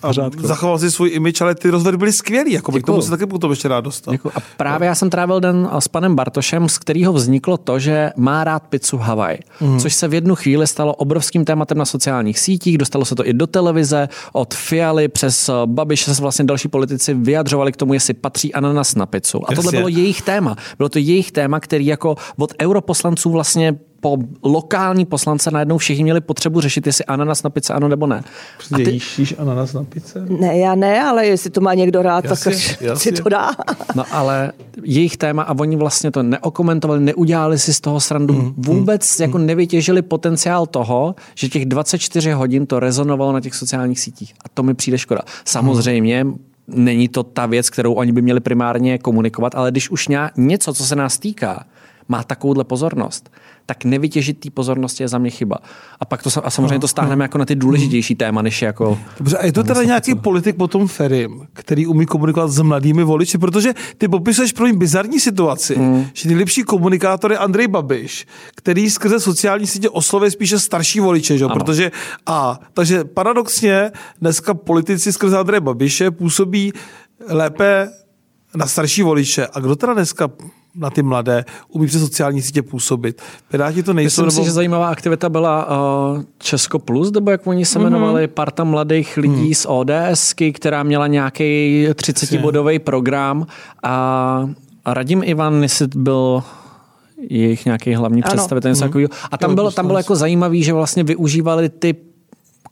[0.04, 3.26] a zachoval si svůj image, ale ty rozhovory byly skvělý, jako k tomu se taky
[3.26, 4.14] potom ještě rád dostal.
[4.14, 4.32] Děkuju.
[4.36, 8.44] A právě já jsem trávil den s panem Bartošem, z kterého vzniklo to, že má
[8.44, 9.80] rád pizzu Havaj, mm.
[9.80, 13.34] což se v jednu chvíli stalo obrovským tématem na sociálních sítích, dostalo se to i
[13.34, 18.54] do televize, od Fialy přes Babiše se vlastně další politici vyjadřovali k tomu, jestli patří
[18.54, 19.42] ananas na pizzu.
[19.48, 20.56] A tohle bylo jejich téma.
[20.78, 26.22] Bylo to jejich téma, který jako od europoslanců vlastně po lokální poslance najednou všichni měli
[26.22, 28.24] potřebu řešit, jestli ananas na pice ano nebo ne.
[28.74, 28.92] A ty...
[29.18, 30.26] Jíš ananas na pice?
[30.30, 33.12] Ne, já ne, ale jestli to má někdo rád, jasně, tak jasně.
[33.12, 33.52] si to dá.
[33.96, 34.52] No ale
[34.84, 39.24] jejich téma a oni vlastně to neokomentovali, neudělali si z toho srandu, mm, vůbec mm,
[39.24, 39.46] jako mm.
[39.46, 44.34] nevytěžili potenciál toho, že těch 24 hodin to rezonovalo na těch sociálních sítích.
[44.46, 45.22] A to mi přijde škoda.
[45.46, 50.08] Samozřejmě mm není to ta věc, kterou oni by měli primárně komunikovat, ale když už
[50.38, 51.66] něco, co se nás týká,
[52.12, 53.32] má takovouhle pozornost,
[53.66, 55.58] tak nevytěžit té pozornosti je za mě chyba.
[56.00, 59.00] A pak to a samozřejmě to stáhneme jako na ty důležitější téma, než jako...
[59.18, 63.38] Dobře, a je to teda nějaký politik potom Ferim, který umí komunikovat s mladými voliči,
[63.38, 66.06] protože ty popisuješ pro ně bizarní situaci, mm.
[66.14, 71.48] že nejlepší komunikátor je Andrej Babiš, který skrze sociální sítě oslovuje spíše starší voliče, že?
[71.48, 71.92] protože
[72.26, 76.74] a, takže paradoxně dneska politici skrze Andreje Babiše působí
[77.30, 77.90] lépe
[78.56, 79.48] na starší voliče.
[79.48, 80.30] A kdo teda dneska
[80.76, 83.22] na ty mladé, umí přes sociální sítě působit.
[83.52, 84.26] Piráti to nejsou.
[84.26, 84.44] Myslím nebo...
[84.44, 87.82] si, že zajímavá aktivita byla uh, Česko Plus, nebo jak oni se mm-hmm.
[87.82, 89.54] jmenovali, parta mladých lidí mm.
[89.54, 93.48] z ODSky, která měla nějaký 30-bodový program
[93.84, 94.50] a
[94.86, 96.44] Radim Ivan, jestli byl
[97.30, 99.08] jejich nějaký hlavní představitel, mm.
[99.32, 101.96] A tam bylo, tam bylo jako zajímavý, že vlastně využívali ty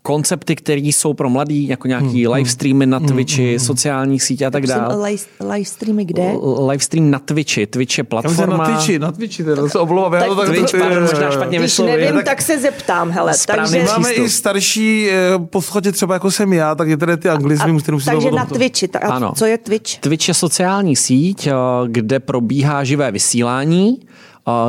[0.01, 4.45] koncepty, které jsou pro mladý, jako nějaký hmm, live streamy na Twitchi, hmm, sociálních sítě
[4.45, 5.09] a tak dále.
[5.09, 6.33] Live, live streamy kde?
[6.67, 7.67] Live stream na Twitchi.
[7.67, 8.57] Twitch je platforma.
[8.57, 10.11] Na Twitchi, na Twitchi, to se omlouvám.
[10.11, 13.33] Tak, tak Twitch, pardon, možná špatně Když nevím, tak, tak se zeptám, hele.
[13.47, 13.83] Takže...
[13.83, 17.95] Máme i starší eh, posluchače, třeba jako jsem já, tak je tady ty anglizmy, které
[17.95, 18.87] musím Takže na Twitchi.
[18.87, 19.33] Ta, a ano.
[19.35, 19.97] co je Twitch?
[19.99, 21.53] Twitch je sociální síť, eh,
[21.87, 23.99] kde probíhá živé vysílání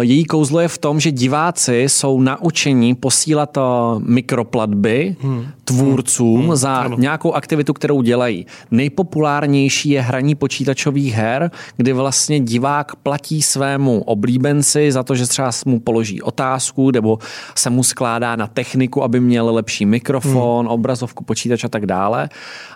[0.01, 3.61] její kouzlo je v tom, že diváci jsou naučeni posílat eh,
[3.99, 5.47] mikroplatby hmm.
[5.65, 6.57] tvůrcům hmm.
[6.57, 6.97] za ano.
[6.99, 8.47] nějakou aktivitu, kterou dělají.
[8.71, 15.51] Nejpopulárnější je hraní počítačových her, kdy vlastně divák platí svému oblíbenci za to, že třeba
[15.67, 17.19] mu položí otázku nebo
[17.55, 20.75] se mu skládá na techniku, aby měl lepší mikrofon, hmm.
[20.75, 22.29] obrazovku, počítač a tak dále.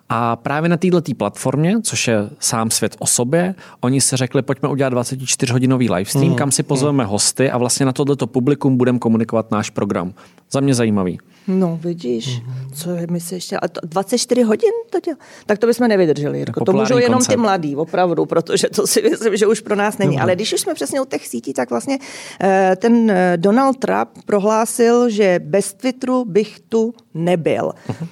[0.09, 4.69] A právě na této platformě, což je sám svět o sobě, oni se řekli, pojďme
[4.69, 6.35] udělat 24-hodinový livestream, mm.
[6.35, 10.15] kam si pozveme hosty a vlastně na tohleto publikum budeme komunikovat náš program.
[10.51, 11.19] Za mě zajímavý.
[11.49, 12.43] No, vidíš,
[12.75, 15.17] co je, my se ještě, a to 24 hodin to dělá?
[15.47, 16.65] Tak to bychom nevydrželi, Jirko.
[16.65, 17.35] To můžou jenom koncept.
[17.35, 20.21] ty mladí, opravdu, protože to si myslím, že už pro nás není.
[20.21, 21.99] Ale když už jsme přesně u těch sítí, tak vlastně
[22.41, 27.73] eh, ten eh, Donald Trump prohlásil, že bez Twitteru bych tu nebyl.
[27.89, 28.09] Uh-huh.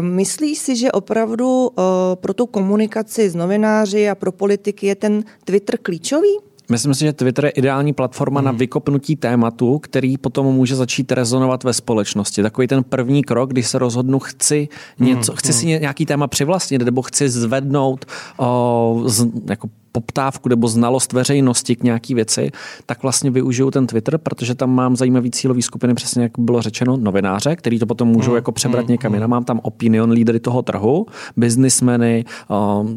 [0.00, 1.70] Myslíš si, že opravdu
[2.14, 6.38] pro tu komunikaci s novináři a pro politiky je ten Twitter klíčový?
[6.70, 8.44] Myslím si, že Twitter je ideální platforma hmm.
[8.44, 12.42] na vykopnutí tématu, který potom může začít rezonovat ve společnosti.
[12.42, 15.36] Takový ten první krok, když se rozhodnu, chci, něco, hmm.
[15.36, 18.04] chci si nějaký téma přivlastnit, nebo chci zvednout
[18.38, 19.68] o, z, jako
[20.00, 22.50] poptávku nebo znalost veřejnosti k nějaký věci,
[22.86, 26.96] tak vlastně využiju ten Twitter, protože tam mám zajímavý cílový skupiny, přesně jak bylo řečeno,
[26.96, 29.14] novináře, který to potom můžou mm, jako přebrat mm, někam mm.
[29.14, 29.30] jinam.
[29.30, 31.06] Mám tam opinion lídery toho trhu,
[31.36, 32.24] biznismeny,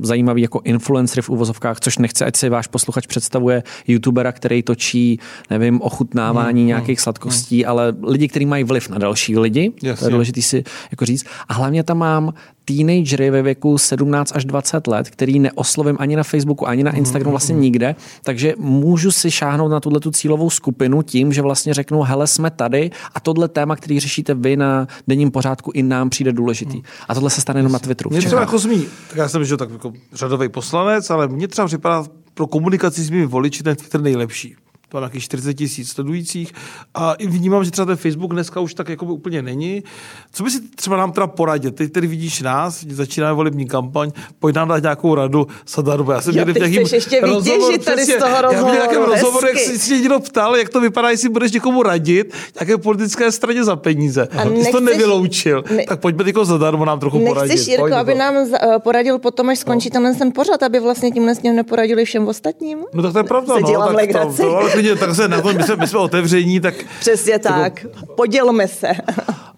[0.01, 5.19] zajímavý jako influencery v uvozovkách, což nechce, ať si váš posluchač představuje youtubera, který točí,
[5.49, 10.05] nevím, ochutnávání mm, nějakých sladkostí, ale lidi, kteří mají vliv na další lidi, yes, to
[10.05, 11.25] je důležité si jako říct.
[11.47, 12.33] A hlavně tam mám
[12.69, 17.31] teenagery ve věku 17 až 20 let, který neoslovím ani na Facebooku, ani na Instagramu,
[17.31, 22.01] vlastně nikde, takže můžu si šáhnout na tuhle tu cílovou skupinu tím, že vlastně řeknu,
[22.01, 26.33] hele, jsme tady a tohle téma, který řešíte vy na denním pořádku, i nám přijde
[26.33, 26.81] důležitý.
[27.07, 28.09] A tohle se stane jenom na Twitteru.
[28.09, 31.67] Mě třeba jako zmí, tak já jsem že tak jako řadový poslanec, ale mě třeba
[31.67, 34.55] připadá pro komunikaci s mými voliči ten Twitter nejlepší
[34.89, 36.53] to má nějakých 40 tisíc sledujících
[36.93, 39.83] a i vnímám, že třeba ten Facebook dneska už tak jako by úplně není.
[40.31, 41.75] Co by si třeba nám teda poradit?
[41.75, 46.11] Ty tedy vidíš nás, začínáme volební kampaň, pojď nám dát nějakou radu sadarbo.
[46.11, 48.67] Já jsem jo, v nějakým ještě rozhovoru, tady z toho rozhovoru.
[48.67, 52.33] Já nějakém rozhovoru, jak si, si někdo ptal, jak to vypadá, jestli budeš někomu radit,
[52.59, 54.27] jaké politické straně za peníze.
[54.37, 57.67] A nechceš, jsi to nevyloučil, ne, tak pojďme jako zadarmo nám trochu nechceš, poradit.
[57.67, 58.17] Jirko, Pojď aby to.
[58.17, 58.49] nám uh,
[58.79, 60.15] poradil potom, až skončí no.
[60.19, 62.79] ten pořad, aby vlastně tímhle s ním neporadili všem ostatním?
[62.93, 63.55] No tak to je pravda.
[63.59, 66.75] No, tak, to, to, klidně, tak se na to, my jsme, my jsme otevření, tak...
[66.99, 67.85] Přesně tak.
[68.17, 68.87] Podělme se.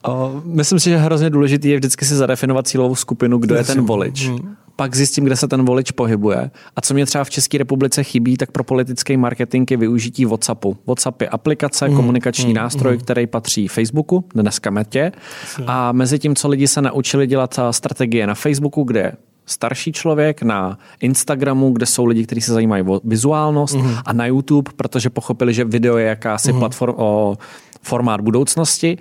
[0.07, 3.85] O, myslím si, že hrozně důležité je vždycky si zadefinovat cílovou skupinu, kdo je ten
[3.85, 4.27] volič.
[4.27, 4.55] Hmm.
[4.75, 6.51] Pak zjistím, kde se ten volič pohybuje.
[6.75, 10.77] A co mě třeba v České republice chybí, tak pro politický marketing je využití WhatsAppu.
[10.87, 11.95] WhatsApp je aplikace, hmm.
[11.95, 12.55] komunikační hmm.
[12.55, 13.01] nástroj, hmm.
[13.01, 15.11] který patří Facebooku, dneska Metě.
[15.67, 19.13] A mezi tím, co lidi se naučili dělat strategie na Facebooku, kde
[19.45, 24.01] starší člověk, na Instagramu, kde jsou lidi, kteří se zajímají o vizuálnost mm-hmm.
[24.05, 26.59] a na YouTube, protože pochopili, že video je jakási mm-hmm.
[26.59, 27.37] platform, o,
[27.81, 28.97] formát budoucnosti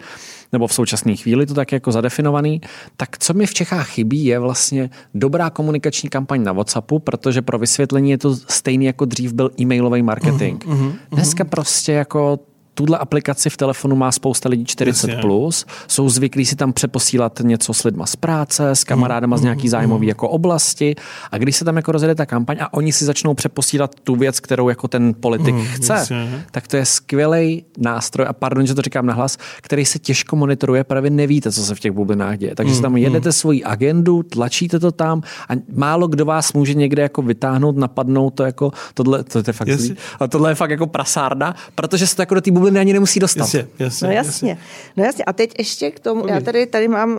[0.52, 2.60] nebo v současné chvíli to tak jako zadefinovaný,
[2.96, 7.58] tak co mi v Čechách chybí, je vlastně dobrá komunikační kampaň na WhatsAppu, protože pro
[7.58, 10.64] vysvětlení je to stejný jako dřív byl e-mailový marketing.
[10.64, 12.38] Mm-hmm, Dneska prostě jako
[12.74, 15.22] tuhle aplikaci v telefonu má spousta lidí 40 Jasně.
[15.22, 19.68] plus, jsou zvyklí si tam přeposílat něco s lidma z práce, s kamarádama z nějaký
[19.68, 20.96] zájmový jako oblasti
[21.30, 24.40] a když se tam jako rozjede ta kampaň a oni si začnou přeposílat tu věc,
[24.40, 26.44] kterou jako ten politik chce, jasně.
[26.50, 30.84] tak to je skvělý nástroj a pardon, že to říkám nahlas, který se těžko monitoruje,
[30.84, 32.54] právě nevíte, co se v těch bublinách děje.
[32.54, 37.02] Takže si tam jedete svoji agendu, tlačíte to tam a málo kdo vás může někde
[37.02, 39.96] jako vytáhnout, napadnout to jako tohle, to, to je fakt zlý.
[40.20, 43.20] a tohle je fakt jako prasárna, protože se to jako do té bubliny ani nemusí
[43.20, 43.40] dostat.
[43.40, 44.58] Jasně, jasně, No jasně.
[44.96, 45.24] No jasně.
[45.24, 47.18] A teď ještě k tomu, já tady, tady mám uh,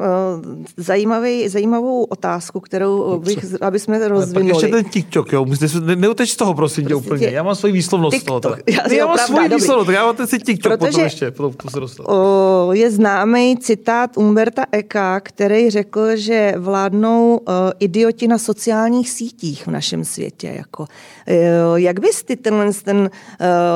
[0.77, 4.49] zajímavý, zajímavou otázku, kterou bych, aby jsme Ale pak rozvinuli.
[4.49, 7.27] ještě ten TikTok, jo, musíte, ne, neuteč z toho, prosím tě, Prostě úplně.
[7.27, 8.39] tě- Já mám svoji výslovnost z toho.
[8.39, 8.55] TikTok.
[8.55, 8.63] tak.
[8.75, 11.71] Já- já mám svoji výslovnost, tak já mám ten si TikTok potom Protože- ještě, potom
[11.81, 12.01] to se.
[12.03, 19.67] O, je známý citát Umberta Eka, který řekl, že vládnou uh, idioti na sociálních sítích
[19.67, 20.53] v našem světě.
[20.57, 20.83] Jako.
[20.83, 23.07] Uh, jak bys ty tenhle ten uh,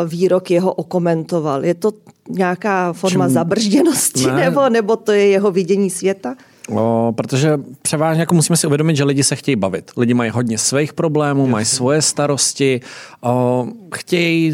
[0.09, 1.54] výrok jeho okomentoval?
[1.63, 1.91] Je to
[2.29, 4.33] nějaká forma Čím- zabržděnosti Ne.
[4.35, 6.35] nebo, nebo to je jeho vidění světa?
[6.75, 9.91] O, protože převážně jako musíme si uvědomit, že lidi se chtějí bavit.
[9.97, 12.81] Lidi mají hodně svých problémů, mají svoje starosti,
[13.21, 14.53] o, chtějí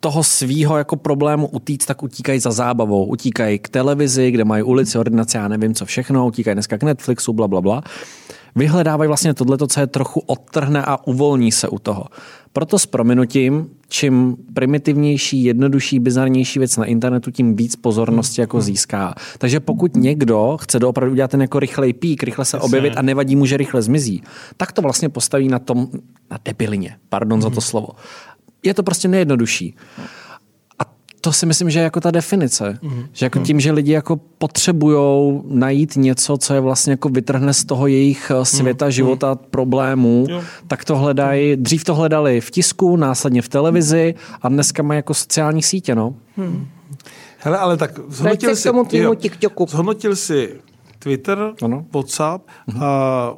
[0.00, 3.04] toho svýho jako problému utíct, tak utíkají za zábavou.
[3.04, 7.32] Utíkají k televizi, kde mají ulici, ordinace, já nevím co všechno, utíkají dneska k Netflixu,
[7.32, 7.82] bla, bla, bla.
[8.56, 12.04] Vyhledávají vlastně tohleto, co je trochu odtrhne a uvolní se u toho.
[12.52, 19.14] Proto s prominutím, čím primitivnější, jednodušší, bizarnější věc na internetu, tím víc pozornosti jako získá.
[19.38, 23.36] Takže pokud někdo chce doopravdy udělat ten jako rychlej pík, rychle se objevit a nevadí
[23.36, 24.22] mu, že rychle zmizí,
[24.56, 25.88] tak to vlastně postaví na tom,
[26.30, 27.88] na debilině, pardon za to slovo.
[28.62, 29.74] Je to prostě nejjednodušší.
[31.24, 32.78] To si myslím, že je jako ta definice.
[32.82, 33.04] Mm.
[33.12, 37.64] Že jako tím, že lidi jako potřebují najít něco, co je vlastně jako vytrhne z
[37.64, 40.42] toho jejich eh, světa, života, problémů, Jo.
[40.66, 45.14] tak to hledají, dřív to hledali v tisku, následně v televizi a dneska mají jako
[45.14, 46.14] sociální sítě, no.
[47.38, 49.14] Hele, ale tak zhodnotil si, tomu jo,
[49.68, 50.60] zhodnotil si
[50.98, 51.84] Twitter, Ano.
[51.92, 52.48] WhatsApp,
[52.80, 53.34] a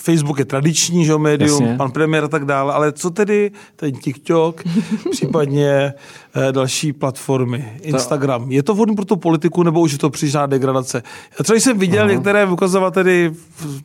[0.00, 1.76] Facebook je tradiční, že médium, Jasně.
[1.76, 4.62] pan premiér a tak dále, ale co tedy ten TikTok,
[5.10, 10.10] případně eh, další platformy, Instagram, je to vhodný pro tu politiku, nebo už je to
[10.10, 11.02] přílišná degradace?
[11.38, 12.12] Já třeba jsem viděl Aha.
[12.12, 13.32] některé ukazovateli,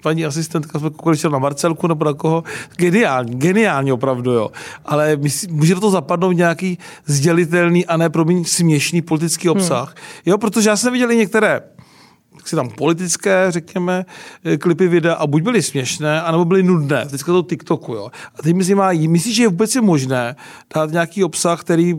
[0.02, 2.44] paní asistentka jsme koukali na Marcelku nebo na koho,
[2.78, 4.52] geniální, geniální opravdu, jo.
[4.86, 5.18] Ale
[5.50, 9.96] může do toho zapadnout nějaký sdělitelný a ne promiň směšný politický obsah.
[10.26, 11.62] Jo, protože já jsem viděl i některé
[12.48, 14.06] si tam politické, řekněme,
[14.46, 17.06] eh, klipy videa a buď byly směšné, anebo byly nudné.
[17.06, 18.12] Teďka to TikToku, jo.
[18.36, 20.36] A teď zajímá, myslíš, že je vůbec je možné
[20.76, 21.96] dát nějaký obsah, který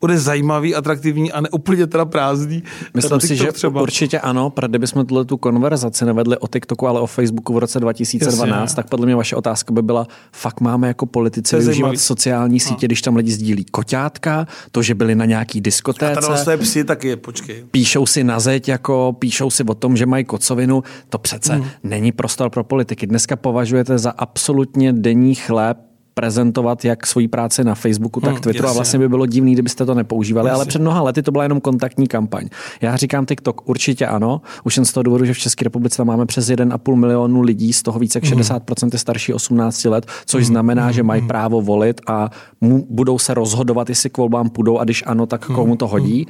[0.00, 2.62] bude zajímavý, atraktivní a ne úplně teda prázdný?
[2.94, 3.82] Myslím si, že třeba.
[3.82, 7.80] určitě ano, protože kdybychom tuhle tu konverzaci nevedli o TikToku, ale o Facebooku v roce
[7.80, 8.76] 2012, Jasně.
[8.76, 11.96] tak podle mě vaše otázka by byla, fakt máme jako politici využívat zajímavý.
[11.96, 16.20] sociální sítě, když tam lidi sdílí koťátka, to, že byli na nějaký A diskotéce.
[16.20, 17.64] tady své psy taky, počkej.
[17.70, 21.64] píšou si na zeď, jako píšou si o tom, že mají kocovinu, to přece mm.
[21.82, 23.06] není prostor pro politiky.
[23.06, 28.64] Dneska považujete za absolutně denní chléb prezentovat jak svoji práci na Facebooku, tak Hmm, Twitteru
[28.64, 28.78] a jasně.
[28.78, 30.68] vlastně by bylo divný, kdybyste to nepoužívali, ale Jasně.
[30.68, 32.48] před mnoha lety to byla jenom kontaktní kampaň.
[32.80, 36.06] Já říkám TikTok určitě ano, už jen z toho důvodu, že v České republice tam
[36.06, 38.38] máme přes 1,5 milionu lidí, z toho více Hmm.
[38.38, 43.18] jak 60% je starší 18 let, což znamená, že mají právo volit a mu, budou
[43.18, 46.26] se rozhodovat, jestli k volbám půjdou a když ano, tak komu to hodí.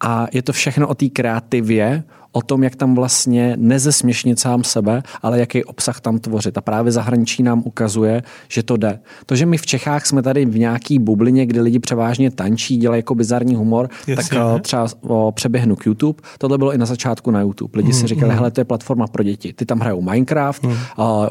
[0.00, 5.02] A je to všechno o té kreativě, o tom, jak tam vlastně nezesměšnit sám sebe,
[5.22, 6.58] ale jaký obsah tam tvořit.
[6.58, 9.00] A právě zahraničí nám ukazuje, že to jde.
[9.26, 12.98] To, že my v Čechách jsme tady v nějaký bublině, kde lidi převážně tančí, dělají
[12.98, 14.16] jako bizarní humor, Jasně.
[14.16, 16.22] tak eh, třeba o, přeběhnu k YouTube.
[16.38, 17.78] Tohle bylo i na začátku na YouTube.
[17.78, 19.52] Lidi si říkali, hele, to je platforma pro děti.
[19.52, 20.74] Ty tam hrajou Minecraft, mm.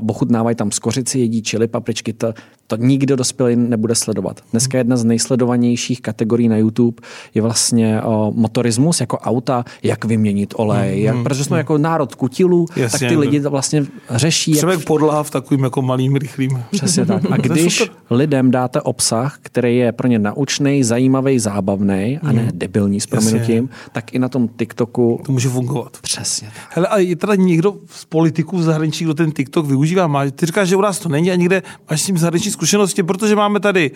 [0.10, 2.34] ochutnávají tam skořici, jedí čili, papričky, to,
[2.68, 4.42] to nikdo dospělý nebude sledovat.
[4.52, 7.02] Dneska jedna z nejsledovanějších kategorií na YouTube
[7.34, 12.66] je vlastně o, motorismus, jako auta, jak vyměnit olej, jak, protože jsme jako národ kutilů,
[12.76, 13.00] Jasně.
[13.00, 16.64] tak ty lidi to vlastně řeší, Třeba jak podlaha v takovým jako malým, rychlým.
[16.72, 17.32] Přesně tak.
[17.32, 23.00] A když lidem dáte obsah, který je pro ně naučný, zajímavý, zábavný a ne debilní
[23.02, 25.98] s prominutím, tak i na tom TikToku To může fungovat.
[26.02, 26.76] přesně tak.
[26.76, 30.08] Hele, a je teda někdo z politiků v zahraničí, kdo ten TikTok využívá?
[30.08, 33.04] Má, ty říkáš, že u nás to není a někde máš s tím zahraniční zkušenosti,
[33.04, 33.92] protože máme tady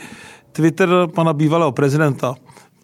[0.51, 2.35] Twitter pana bývalého prezidenta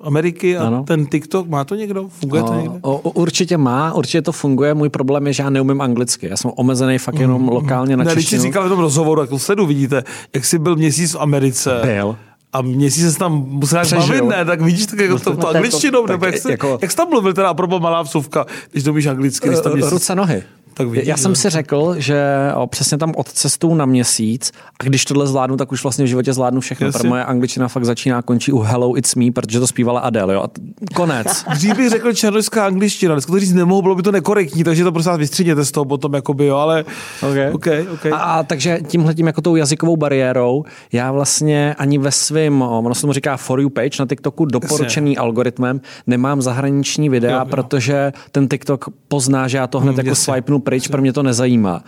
[0.01, 0.83] Ameriky a Ano.
[0.83, 2.07] ten TikTok, má to někdo?
[2.09, 2.79] Funguje to někde?
[2.81, 4.73] O, o, určitě má, určitě to funguje.
[4.73, 6.27] Můj problém je, že já neumím anglicky.
[6.29, 8.43] Já jsem omezený fakt jenom lokálně na Ne, když jsi češtinu.
[8.43, 10.03] říkal v tom rozhovoru, jako sledu, vidíte,
[10.35, 11.79] jak jsi byl měsíc v Americe.
[11.83, 12.15] Byl.
[12.53, 14.45] A měsíc se tam musel nějak bavit, ne?
[14.45, 16.77] Tak vidíš, tak jako to, no, to to je to- angličtinou, nebo jak, jsi, jako-
[16.81, 19.91] jak jsi tam mluvil, teda a malá vsuvka, když to umíš anglicky, když tam měsíc.
[19.91, 20.43] Ruce, nohy.
[20.77, 24.83] Tak vidíš, Já jsem si řekl, že o, přesně tam od cestou na měsíc a
[24.83, 26.87] když tohle zvládnu, tak už vlastně v životě zvládnu všechno.
[26.87, 26.99] Jasně.
[26.99, 30.33] Pro moje angličtina fakt začíná a končí u Hello It's Me, protože to zpívala Adele.
[30.33, 30.41] Jo?
[30.41, 30.61] A t-
[30.95, 31.27] konec.
[31.53, 34.91] Dřív bych řekl černožská angličtina, dneska to říct nemohu, bylo by to nekorektní, takže to
[34.91, 36.85] prosím vás vystřídněte z toho potom, jakoby, jo, ale
[37.31, 37.51] Okay.
[37.53, 38.11] okay, okay.
[38.11, 42.95] A, a takže tímhle tím jako tou jazykovou bariérou, já vlastně ani ve svém, ono
[42.95, 47.39] se tomu říká For You page na TikToku, doporučený algoritmem, nemám zahraniční videa, Jo, jo,
[47.39, 47.45] jo.
[47.49, 47.51] jo.
[47.63, 50.33] protože ten TikTok pozná, že já to hned Hmm, jako jasně.
[50.33, 51.83] swipenu pryč, pro mě to nezajímá.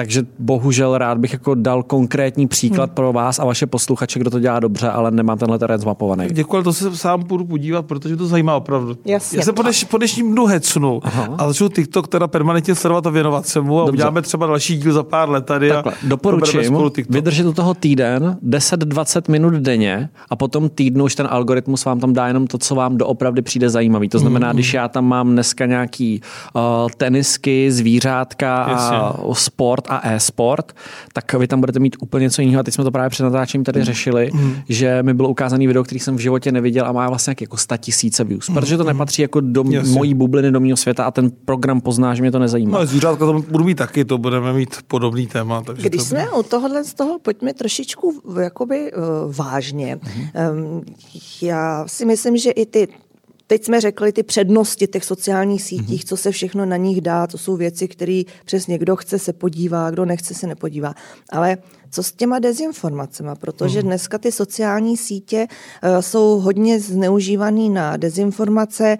[0.00, 2.94] Takže bohužel rád bych jako dal konkrétní příklad Hmm.
[2.94, 6.26] pro vás a vaše posluchače, kdo to dělá dobře, ale nemám tenhle terén zmapovaný.
[6.32, 8.96] Děkuji, ale to se sám půjdu podívat, protože to zajímá opravdu.
[9.04, 9.38] Jasně.
[9.38, 11.00] Já se po, dneš, po dnešním dnu hecnu
[11.38, 13.92] a začnu TikTok teda permanentně sledovat a věnovat se mu a Dobře.
[13.92, 18.38] uděláme třeba další díl za pár let tady Takhle, a doporučím vydržet u toho týden,
[18.48, 22.74] 10-20 minut denně a potom týdnu už ten algoritmus vám tam dá jenom to, co
[22.74, 24.08] vám doopravdy přijde zajímavý.
[24.08, 24.54] To znamená, Mm-hmm.
[24.54, 26.20] když já tam mám dneska nějaký
[26.54, 26.60] uh,
[26.96, 28.98] tenisky, zvířátka a Jasně.
[29.32, 30.72] sport a e-sport,
[31.12, 32.60] tak vy tam budete mít úplně něco jiného.
[32.60, 34.30] A teď jsme to právě před natáčením tady řešili,
[34.68, 37.76] že mi bylo ukázaný video, který jsem v životě neviděl a má vlastně jako 100
[37.76, 39.94] tisíce views, protože to nepatří jako do Jasně.
[39.94, 42.70] mojí bubliny, do mého světa a ten program pozná, že mě to nezajímá.
[42.72, 45.62] No, ale zvířátka tam budu mít taky, to budeme mít podobný téma.
[45.62, 49.98] Takže Když to jsme u tohohle z toho, pojďme trošičku jakoby uh, vážně.
[50.52, 50.82] Um,
[51.42, 52.88] já si myslím, že i ty
[53.50, 57.38] Teď jsme řekli ty přednosti těch sociálních sítích, co se všechno na nich dá, to
[57.38, 60.94] jsou věci, které přesně kdo chce se podívá, kdo nechce se nepodívá.
[61.32, 61.58] Ale
[61.90, 63.30] co s těma dezinformacemi?
[63.40, 68.98] Protože dneska ty sociální sítě uh, jsou hodně zneužívaný na dezinformace.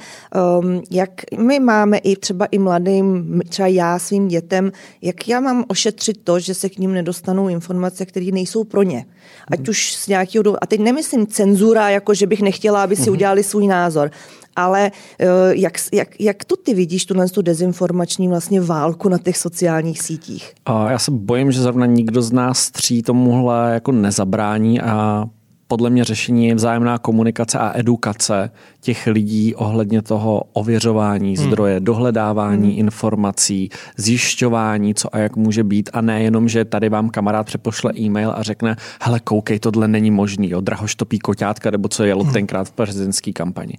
[0.61, 4.73] Um, jak my máme i třeba i mladým, třeba já svým dětem,
[5.03, 9.05] jak já mám ošetřit to, že se k ním nedostanou informace, které nejsou pro ně.
[9.51, 10.65] Ať už z nějakého důvodu.
[10.65, 14.11] A teď nemyslím cenzura, jako že bych nechtěla, aby si udělali svůj názor.
[14.57, 19.37] Ale eh, jak, jak, jak to ty vidíš, tuhle tu dezinformační vlastně válku na těch
[19.37, 20.53] sociálních sítích?
[20.67, 25.25] A já se bojím, že zrovna nikdo z nás tří tomuhle jako nezabrání a
[25.71, 32.79] podle mě řešení je vzájemná komunikace a edukace těch lidí ohledně toho ověřování zdroje, dohledávání
[32.79, 38.33] informací, zjišťování, co a jak může být a nejenom, že tady vám kamarád přepošle e-mail
[38.37, 42.73] a řekne, hele, koukej, tohle není možný, jo, drahoštopí koťátka, nebo co jelo tenkrát v
[42.73, 43.75] prezidentské kampani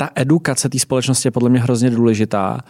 [0.00, 2.60] ta edukace té společnosti je podle mě hrozně důležitá.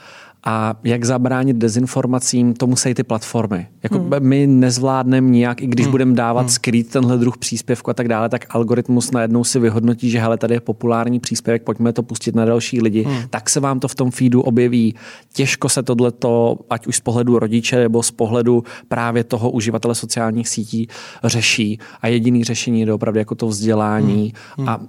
[0.44, 3.66] A jak zabránit dezinformacím, to musí ty platformy.
[3.82, 4.10] Jako hmm.
[4.18, 5.90] my nezvládneme nijak, i když hmm.
[5.90, 6.48] budeme dávat hmm.
[6.48, 10.54] skrýt tenhle druh příspěvku a tak dále, tak algoritmus najednou si vyhodnotí, že hele, tady
[10.54, 13.22] je populární příspěvek, pojďme to pustit na další lidi, hmm.
[13.30, 14.94] tak se vám to v tom feedu objeví.
[15.32, 20.48] Těžko se tohleto, ať už z pohledu rodiče nebo z pohledu právě toho uživatele sociálních
[20.48, 20.88] sítí
[21.24, 21.78] řeší.
[22.00, 24.68] A jediný řešení je opravdu jako to vzdělání hmm.
[24.68, 24.80] a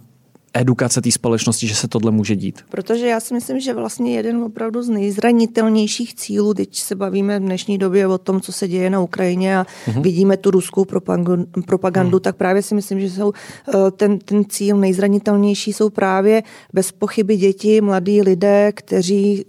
[0.54, 2.62] edukace té společnosti, že se tohle může dít.
[2.70, 7.44] Protože já si myslím, že vlastně jeden opravdu z nejzranitelnějších cílů, teď se bavíme v
[7.44, 10.02] dnešní době o tom, co se děje na Ukrajině a uh-huh.
[10.02, 12.22] vidíme tu ruskou propagandu, propagandu uh-huh.
[12.22, 13.34] tak právě si myslím, že jsou
[13.68, 19.46] eh, ten, ten cíl nejzranitelnější jsou právě bez pochyby děti, mladí lidé, kteří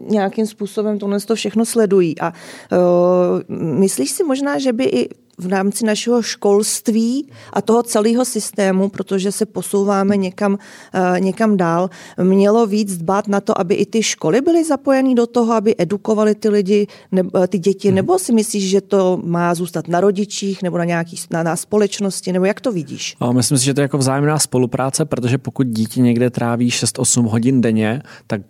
[0.00, 2.20] nějakým způsobem tohle to všechno sledují.
[2.20, 2.32] A
[2.72, 5.08] uh, myslíš si možná, že by i
[5.40, 11.90] v rámci našeho školství a toho celého systému, protože se posouváme někam, uh, někam dál,
[12.22, 16.34] mělo víc dbát na to, aby i ty školy byly zapojeny do toho, aby edukovali
[16.34, 17.94] ty lidi, ne, ty děti, hmm.
[17.94, 22.32] nebo si myslíš, že to má zůstat na rodičích nebo na nějaký na, na společnosti,
[22.32, 23.16] nebo jak to vidíš?
[23.20, 27.28] A myslím si, že to je jako vzájemná spolupráce, protože pokud dítě někde tráví 6-8
[27.28, 28.40] hodin denně, tak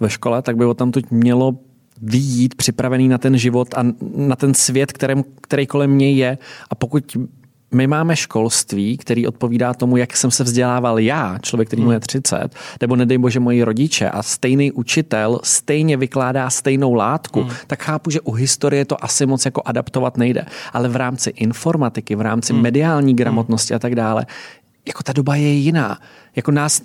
[0.00, 1.58] ve škole, tak by ho tam mělo
[2.02, 3.84] vyjít připravený na ten život a
[4.16, 6.38] na ten svět, kterém, který kolem něj je.
[6.70, 7.16] A pokud
[7.74, 12.00] my máme školství, který odpovídá tomu, jak jsem se vzdělával já, člověk, který mu je
[12.00, 12.48] 30,
[12.80, 17.50] nebo nedej bože moji rodiče a stejný učitel stejně vykládá stejnou látku, hmm.
[17.66, 20.46] tak chápu, že u historie to asi moc jako adaptovat nejde.
[20.72, 22.62] Ale v rámci informatiky, v rámci hmm.
[22.62, 24.26] mediální gramotnosti a tak dále,
[24.86, 25.98] jako ta doba je jiná.
[26.36, 26.82] Jako nás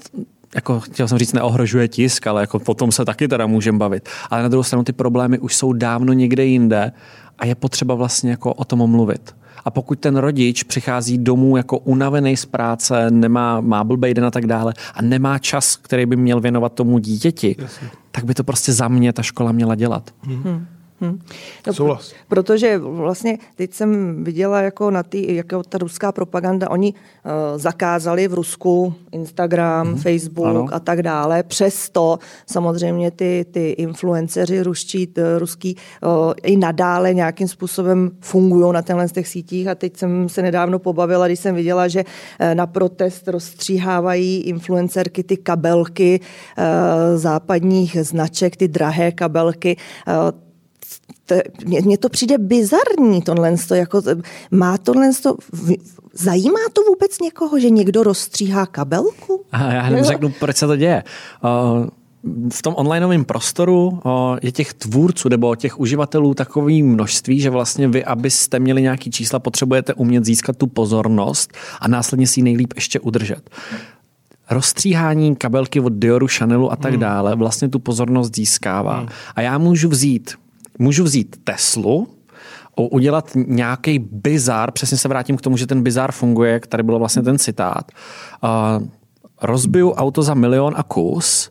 [0.55, 4.09] jako chtěl jsem říct, neohrožuje tisk, ale jako potom se taky teda můžeme bavit.
[4.29, 6.91] Ale na druhou stranu ty problémy už jsou dávno někde jinde
[7.39, 9.35] a je potřeba vlastně jako o tom mluvit.
[9.65, 14.31] A pokud ten rodič přichází domů jako unavený z práce, nemá, má blbej den a
[14.31, 17.89] tak dále a nemá čas, který by měl věnovat tomu dítěti, Jasně.
[18.11, 20.11] tak by to prostě za mě ta škola měla dělat.
[20.21, 20.67] Hmm.
[21.01, 21.19] Hmm.
[21.67, 22.13] No, Souhlas.
[22.27, 28.27] Protože vlastně teď jsem viděla jako na ty, jako ta ruská propaganda, oni uh, zakázali
[28.27, 29.97] v Rusku Instagram, hmm.
[29.97, 30.67] Facebook ano.
[30.71, 31.43] a tak dále.
[31.43, 38.81] Přesto samozřejmě ty, ty influenceři ruští, t, ruský uh, i nadále nějakým způsobem fungují na
[38.81, 42.67] těchto těch sítích a teď jsem se nedávno pobavila, když jsem viděla, že uh, na
[42.67, 46.63] protest rozstříhávají influencerky ty kabelky uh,
[47.17, 49.77] západních značek, ty drahé kabelky.
[50.07, 50.50] Uh,
[51.33, 54.01] to, mně, mně to přijde bizarní, tohle, to, jako,
[54.51, 55.35] má tohle, to,
[56.13, 59.45] zajímá to vůbec někoho, že někdo rozstříhá kabelku?
[59.51, 61.03] A já hned řeknu, proč se to děje.
[61.43, 61.87] Uh,
[62.53, 63.99] v tom onlineovém prostoru
[64.41, 69.39] je těch tvůrců nebo těch uživatelů takové množství, že vlastně vy, abyste měli nějaký čísla,
[69.39, 73.49] potřebujete umět získat tu pozornost a následně si ji nejlíp ještě udržet.
[74.49, 76.99] Rozstříhání kabelky od Dioru, Chanelu a tak hmm.
[76.99, 78.97] dále vlastně tu pozornost získává.
[78.97, 79.07] Hmm.
[79.35, 80.31] A já můžu vzít,
[80.79, 82.07] můžu vzít Teslu,
[82.75, 86.99] udělat nějaký bizar, přesně se vrátím k tomu, že ten bizar funguje, jak tady byl
[86.99, 87.91] vlastně ten citát,
[88.43, 88.87] uh,
[89.41, 91.49] rozbiju auto za milion a kus,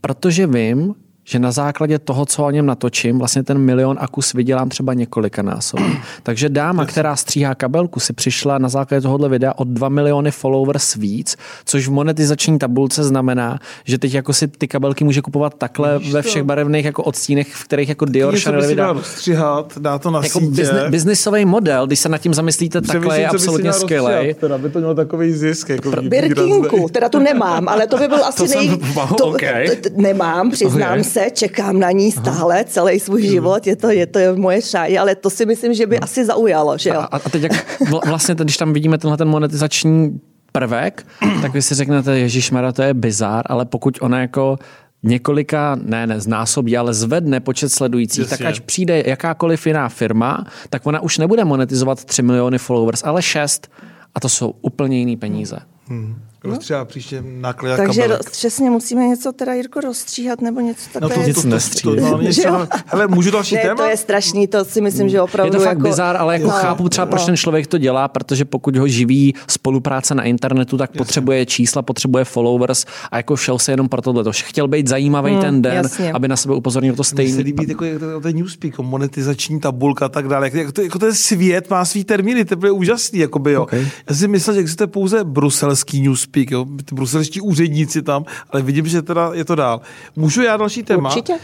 [0.00, 4.32] protože vím, že na základě toho, co o něm natočím, vlastně ten milion a kus
[4.32, 5.96] vydělám třeba několika násobně.
[6.22, 10.94] Takže dáma, která stříhá kabelku, si přišla na základě tohohle videa o 2 miliony followers
[10.94, 15.98] víc, což v monetizační tabulce znamená, že teď jako si ty kabelky může kupovat takhle
[15.98, 16.46] Víš ve všech to?
[16.46, 18.94] barevných jako odstínech, v kterých jako Dior Chanel vydá.
[19.02, 20.70] Stříhat, dá to na jako sítě.
[20.88, 24.34] biznisový model, když se nad tím zamyslíte, Přemýšlím, takhle je absolutně skvělý.
[24.34, 25.68] Teda by to mělo takový zisk.
[25.68, 28.68] Jako Birkinku, teda tu nemám, ale to by byl asi to nej...
[28.92, 29.68] Jsem, to, okay.
[29.68, 32.64] to, to, nemám, přiznám okay se, čekám na ní stále Aha.
[32.64, 35.96] celý svůj život, je to, je to moje šáje, ale to si myslím, že by
[35.96, 36.04] no.
[36.04, 37.00] asi zaujalo, že jo?
[37.00, 40.20] A, a teď jak vlastně, když tam vidíme tenhle ten monetizační
[40.52, 41.06] prvek,
[41.42, 44.58] tak vy si řeknete, Ježíš to je bizár, ale pokud ona jako
[45.02, 48.36] několika, ne, ne, znásobí, ale zvedne počet sledujících, Jasně.
[48.36, 53.22] tak ať přijde jakákoliv jiná firma, tak ona už nebude monetizovat 3 miliony followers, ale
[53.22, 53.70] 6.
[54.14, 55.58] A to jsou úplně jiný peníze.
[55.86, 56.22] Hmm.
[56.44, 56.86] Rozstříhat no.
[56.86, 61.16] příště náklad Takže roz, přesně musíme něco teda, Jirko, rozstříhat nebo něco takové.
[61.16, 61.42] No to,
[61.82, 63.74] to, něco, hele, můžu další ne, téma?
[63.74, 66.46] to je strašný, to si myslím, že opravdu Je to fakt jako, bizár, ale jako
[66.46, 67.26] no, chápu třeba, proč no.
[67.26, 70.98] ten člověk to dělá, protože pokud ho živí spolupráce na internetu, tak jasně.
[70.98, 74.24] potřebuje čísla, potřebuje followers a jako šel se jenom pro tohle.
[74.32, 76.12] Chtěl být zajímavý hmm, ten den, jasně.
[76.12, 77.32] aby na sebe upozornil to stejný.
[77.32, 80.50] Mně se líbí jako, jako ten newspeak, monetizační tabulka a tak dále.
[80.52, 83.18] Jako, to, jako ten svět má svý termíny, to je úžasný.
[83.18, 83.62] Jakoby, jo.
[83.62, 83.86] Okay.
[84.08, 86.66] Já si myslel, že existuje pouze bruselský newspeak, jo.
[86.84, 89.80] Ty bruselští úředníci tam, ale vidím, že teda je to dál.
[90.16, 91.08] Můžu já další téma?
[91.08, 91.38] Určitě.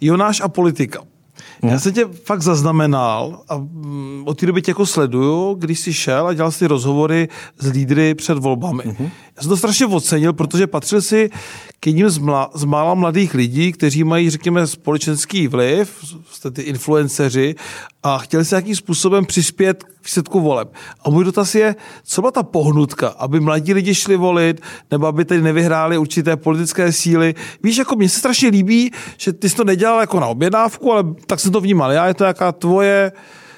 [0.00, 1.00] Jonáš a politika.
[1.62, 1.80] Já no.
[1.80, 6.26] jsem tě fakt zaznamenal a mm, od té doby tě jako sleduju, když jsi šel
[6.26, 7.28] a dělal si rozhovory
[7.58, 8.82] s lídry před volbami.
[8.82, 9.10] Uh-huh.
[9.36, 11.30] Já jsem to strašně ocenil, protože patřil si
[11.80, 16.62] k jedním z, mla, z mála mladých lidí, kteří mají, řekněme, společenský vliv, jste ty
[16.62, 17.54] influenceři,
[18.02, 20.74] a chtěli se nějakým způsobem přispět k výsledku voleb.
[21.04, 25.24] A můj dotaz je, co byla ta pohnutka, aby mladí lidi šli volit, nebo aby
[25.24, 27.34] tady nevyhráli určité politické síly.
[27.62, 31.04] Víš, jako mně se strašně líbí, že ty jsi to nedělal jako na objednávku, ale
[31.26, 31.92] tak jsem to vnímal.
[31.92, 33.12] Já je to jaká tvoje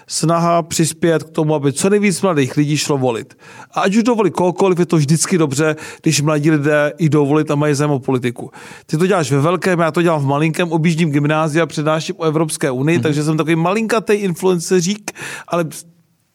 [0.07, 3.39] snaha přispět k tomu, aby co nejvíc mladých lidí šlo volit.
[3.73, 7.55] A ať už dovolí kohokoliv, je to vždycky dobře, když mladí lidé jdou volit a
[7.55, 8.51] mají zájem o politiku.
[8.87, 12.71] Ty to děláš ve velkém, já to dělám v malinkém, objíždím gymnázia, přednáším o Evropské
[12.71, 13.03] unii, mm-hmm.
[13.03, 15.13] takže jsem takový malinkatý influenceřík,
[15.49, 15.65] ale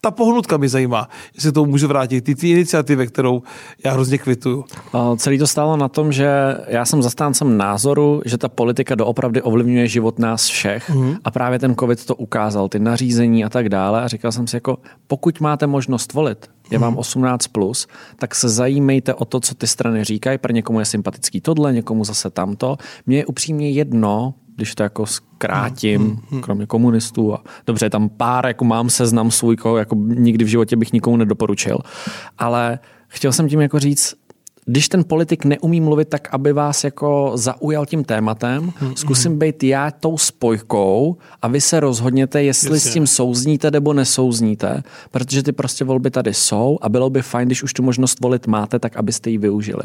[0.04, 2.20] ta pohnutka mi zajímá, jestli to můžu vrátit.
[2.20, 3.42] Ty, ty iniciativy, kterou
[3.84, 4.64] já hrozně kvituju.
[5.16, 6.28] Celý to stálo na tom, že
[6.68, 11.16] já jsem zastáncem názoru, že ta politika doopravdy ovlivňuje život nás všech mm.
[11.24, 14.56] a právě ten covid to ukázal, ty nařízení a tak dále a říkal jsem si
[14.56, 17.86] jako, pokud máte možnost volit, je vám 18+, plus,
[18.16, 20.38] tak se zajímejte o to, co ty strany říkají.
[20.38, 22.76] Pro někomu je sympatický tohle, někomu zase tamto.
[23.06, 26.40] Mně je upřímně jedno, když to jako zkrátím, hmm, hmm, hmm.
[26.40, 27.34] kromě komunistů.
[27.34, 31.16] A dobře, tam pár, jako mám seznam svůj, koho jako nikdy v životě bych nikomu
[31.16, 31.78] nedoporučil.
[32.38, 32.78] Ale
[33.08, 34.14] chtěl jsem tím jako říct,
[34.66, 39.38] když ten politik neumí mluvit tak, aby vás jako zaujal tím tématem, hmm, zkusím hmm.
[39.38, 42.90] být já tou spojkou a vy se rozhodněte, jestli Jasně.
[42.90, 47.48] s tím souzníte nebo nesouzníte, protože ty prostě volby tady jsou a bylo by fajn,
[47.48, 49.82] když už tu možnost volit máte, tak abyste ji využili.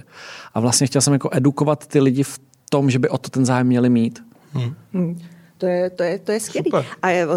[0.54, 2.40] A vlastně chtěl jsem jako edukovat ty lidi v
[2.70, 4.20] tom, že by o to ten zájem měli mít.
[4.54, 4.76] Hmm.
[4.94, 5.20] Hmm.
[5.58, 6.86] To je, to je, to je skvělé.
[7.02, 7.28] A je,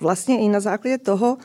[0.00, 1.38] vlastně i na základě toho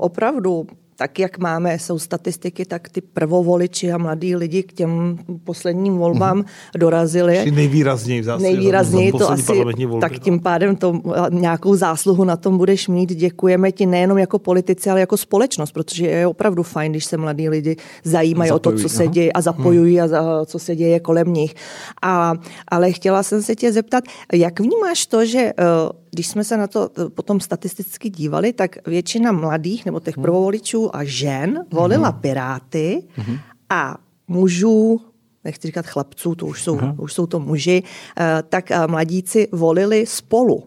[0.00, 0.66] opravdu
[1.00, 6.36] tak jak máme, jsou statistiky, tak ty prvovoliči a mladí lidi k těm posledním volbám
[6.36, 6.44] mm
[6.78, 7.40] dorazili.
[7.44, 8.44] Či nejvýrazněji v zásadě.
[8.44, 9.52] Nejvýrazněji to asi,
[10.00, 13.12] tak tím pádem to, nějakou zásluhu na tom budeš mít.
[13.12, 17.48] Děkujeme ti nejenom jako politici, ale jako společnost, protože je opravdu fajn, když se mladí
[17.48, 19.12] lidi zajímají zapojují, o to, co se aha.
[19.12, 20.04] děje a zapojují hmm.
[20.04, 21.54] a za, co se děje kolem nich.
[22.02, 22.34] A,
[22.68, 26.66] ale chtěla jsem se tě zeptat, jak vnímáš to, že uh, když jsme se na
[26.66, 30.22] to eh, potom statisticky dívali, tak většina mladých nebo těch mhm.
[30.22, 32.20] prvovoličů a žen volila mhm.
[32.20, 33.38] Piráty mhm.
[33.70, 33.96] a
[34.28, 35.00] mužů
[35.44, 37.82] nechci říkat chlapců, to už jsou, uh už jsou to muži,
[38.18, 40.64] eh, tak eh, mladíci volili spolu.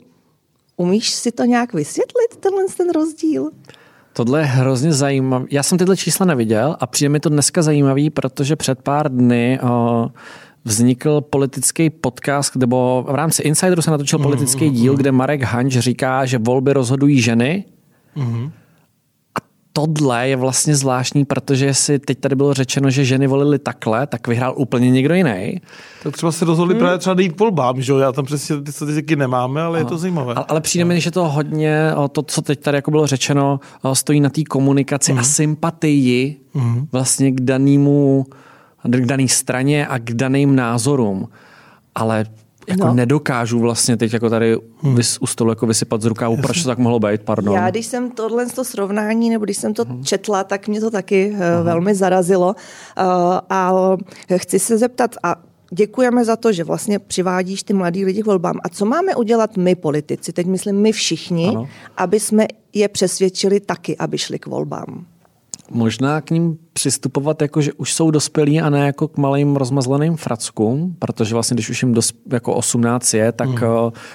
[0.78, 3.50] Umíš si to nějak vysvětlit, tenhle ten rozdíl?
[4.14, 5.46] Tohle je hrozně zajímavé.
[5.52, 9.60] Já jsem tyhle čísla neviděl a přijde mi to dneska zajímavý, protože před pár dny
[9.64, 10.10] o,
[10.66, 16.26] vznikl politický podcast, nebo v rámci Insideru se natočil politický díl, kde Marek Hanč říká,
[16.26, 17.66] že volby rozhodují ženy.
[19.36, 19.40] A
[19.74, 24.28] tohle je vlastně zvláštní, protože si teď tady bylo řečeno, že ženy volily takhle, tak
[24.28, 25.62] vyhrál úplně někdo jiný.
[26.04, 26.80] Tak třeba se rozhodli hmm.
[26.80, 27.98] právě třeba jít k volbám, že jo?
[27.98, 30.34] Já tam přesně ty statistiky nemáme, ale je to zajímavé.
[30.34, 33.60] Ale, ale přijde mi, že to hodně, to, co teď tady jako bylo řečeno,
[33.94, 36.38] stojí na té komunikaci a sympatii
[36.92, 38.26] vlastně k danému,
[38.84, 41.28] k dané straně a k daným názorům.
[41.96, 42.26] Ale
[42.68, 42.94] jako No.
[42.94, 44.58] nedokážu vlastně teď jako tady
[44.94, 47.56] vys, u stolu jako vysypat z rukávu, proč to tak mohlo být, pardon.
[47.56, 51.32] Já, když jsem tohle to srovnání, nebo když jsem to četla, tak mě to taky
[51.32, 52.48] uh, velmi zarazilo.
[52.48, 53.04] Uh,
[53.50, 53.72] a
[54.38, 55.36] chci se zeptat, a
[55.72, 58.56] děkujeme za to, že vlastně přivádíš ty mladý lidi k volbám.
[58.64, 61.68] A co máme udělat my politici, teď myslím my všichni, ano.
[61.98, 65.06] aby jsme je přesvědčili taky, aby šli k volbám?
[65.72, 70.16] Možná k ním přistupovat jako, že už jsou dospělí a ne jako k malým rozmazleným
[70.16, 73.58] frackům, protože vlastně, když už jim dos, jako 18 je, tak mm.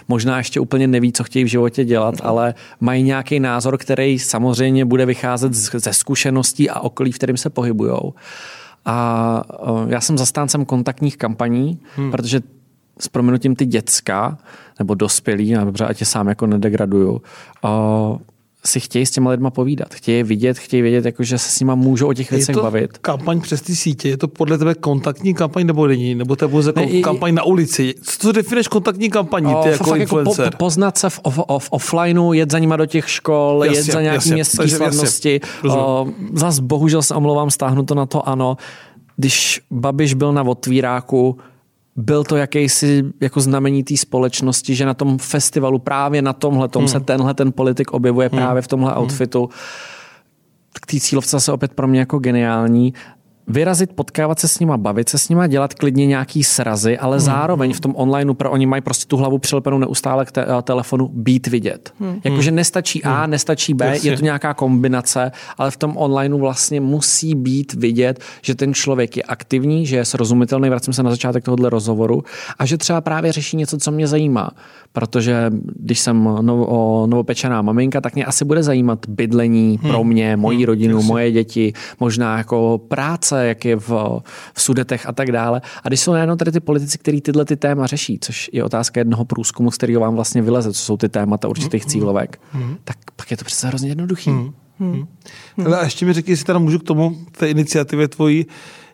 [0.08, 4.84] možná ještě úplně neví, co chtějí v životě dělat, ale mají nějaký názor, který samozřejmě
[4.84, 8.14] bude vycházet z- ze zkušeností a okolí, v kterým se pohybujou.
[8.84, 12.10] A eh, já jsem zastáncem kontaktních kampaní, hmm.
[12.10, 12.40] protože
[13.00, 14.38] s proměnutím ty děcka,
[14.78, 17.22] nebo dospělí, a dobře, ať je sám jako nedegraduju,
[17.64, 18.18] uh,
[18.64, 19.94] si chtějí s těma lidma povídat.
[19.94, 22.54] Chtějí je vidět, chtějí vědět, jako, že se s nima můžou o těch Je věcech
[22.56, 22.98] to bavit.
[22.98, 26.14] kampaň přes ty sítě, je to podle tebe kontaktní kampaň nebo není?
[26.14, 27.94] Nebo to je pouze jako Ne, kampaň na ulici?
[28.02, 30.50] Co to definuješ kontaktní kampaní, ty O, jako fakt jako po, influencer?
[30.50, 33.84] po, poznat se v, off, off, offlineu, jet za nima do těch škol, Jasně, jet
[33.92, 34.34] za nějaký jasně.
[34.34, 35.40] městské Takže jasně, slavnosti.
[35.62, 35.84] rozumím.
[35.86, 38.56] O, zas bohužel se omlouvám, stáhnu to na to ano.
[39.16, 41.36] Když Babiš byl na otvíráku,
[41.98, 46.88] byl to jakýsi jako znamení té společnosti, že na tom festivalu právě na tomhle hmm.
[46.88, 48.38] se tenhle ten politik objevuje hmm.
[48.38, 49.48] právě v tomhle outfitu.
[50.80, 52.92] K té cílovce zase opět pro mě jako geniální.
[53.48, 57.72] Vyrazit, potkávat se s nima, bavit se s nima, dělat klidně nějaký srazy, ale zároveň
[57.72, 61.46] v tom onlineu pro oni mají prostě tu hlavu přilepenou neustále k te- telefonu být
[61.46, 61.92] vidět.
[62.24, 64.10] Jakože nestačí A, nestačí B, Jasně.
[64.10, 69.16] je to nějaká kombinace, ale v tom onlineu vlastně musí být vidět, že ten člověk
[69.16, 72.22] je aktivní, že je srozumitelný, vracím se na začátek tohohle rozhovoru,
[72.58, 74.50] a že třeba právě řeší něco, co mě zajímá.
[74.92, 80.64] Protože když jsem novo, novopečená maminka, tak mě asi bude zajímat bydlení pro mě, moji
[80.64, 84.20] rodinu, moje děti, možná jako práce, jak je v,
[84.54, 85.62] v sudetech a tak dále.
[85.84, 89.00] A když jsou najednou tady ty politici, kteří tyhle ty téma řeší, což je otázka
[89.00, 92.40] jednoho průzkumu, z kterého vám vlastně vyleze, co jsou ty témata určitých cílovek,
[92.84, 94.30] tak pak je to přece hrozně jednoduchý.
[95.64, 98.46] Ale a ještě mi řekni, jestli teda můžu k tomu, té iniciativě tvojí,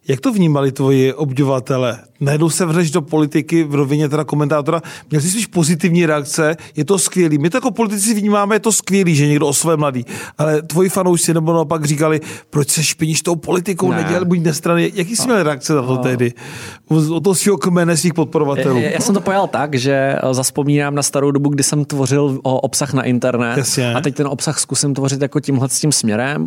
[0.09, 1.99] jak to vnímali tvoji obdivatele?
[2.21, 4.83] Najednou se vřeš do politiky v rovině teda komentátora.
[5.11, 7.39] Měl jsi spíš pozitivní reakce, je to skvělý.
[7.39, 10.05] My to jako politici vnímáme, je to skvělý, že někdo osvoje mladý.
[10.39, 13.97] Ale tvoji fanoušci nebo naopak říkali, proč se špiníš tou politikou, Ne.
[13.97, 14.03] ne.
[14.03, 14.93] nedělal buď nestrany.
[14.95, 16.33] Jaký jsi měl reakce na to tehdy?
[17.11, 18.79] O to svého kmene svých podporovatelů.
[18.79, 19.93] Já, já jsem to pojal tak, že
[20.23, 23.95] eh, zaspomínám na starou dobu, kdy jsem tvořil o obsah na internet Jasně.
[23.95, 26.47] a teď ten obsah zkusím tvořit jako tímhle s tím směrem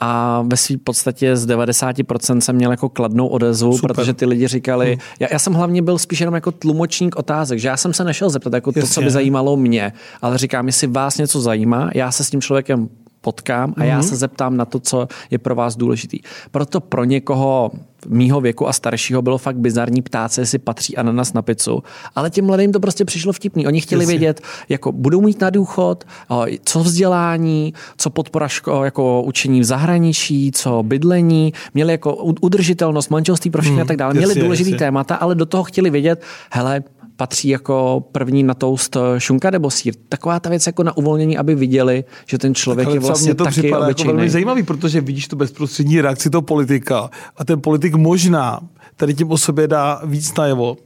[0.00, 3.94] a ve své podstatě z 90% jsem měl jako kladnou odezvu, Super.
[3.94, 7.68] protože ty lidi říkali, já, já jsem hlavně byl spíš jenom jako tlumočník otázek, že
[7.68, 9.04] já jsem se nešel zeptat jako to, co Jasně.
[9.04, 9.92] by zajímalo mě,
[10.22, 12.88] ale říkám, jestli vás něco zajímá, já se s tím člověkem
[13.24, 16.20] potkám a já se zeptám na to, co je pro vás důležitý.
[16.50, 17.70] Proto pro někoho
[18.08, 21.82] mýho věku a staršího bylo fakt bizarní ptát se, jestli patří ananas na pizzu.
[22.14, 23.66] Ale těm mladým to prostě přišlo vtipný.
[23.66, 24.18] Oni chtěli Jasně.
[24.18, 29.64] vědět, jako budou mít na důchod, o, co vzdělání, co podpora ško, jako učení v
[29.64, 34.14] zahraničí, co bydlení, měli jako udržitelnost, manželství pro všechny a tak dále.
[34.14, 34.78] Měli jasně, důležitý jasně.
[34.86, 36.22] témata, ale do toho chtěli vědět,
[36.52, 36.82] hele,
[37.16, 39.94] patří jako první na toast eh, šunka nebo sír.
[40.08, 43.44] Taková ta věc jako na uvolnění, aby viděli, že ten člověk Ale je vlastně to
[43.44, 44.28] taky připadá jako velmi obyčejný.
[44.32, 48.60] zajímavý, protože vidíš tu bezprostřední reakci toho politika a ten politik možná
[48.96, 50.76] tady tím o sobě dá víc najevo,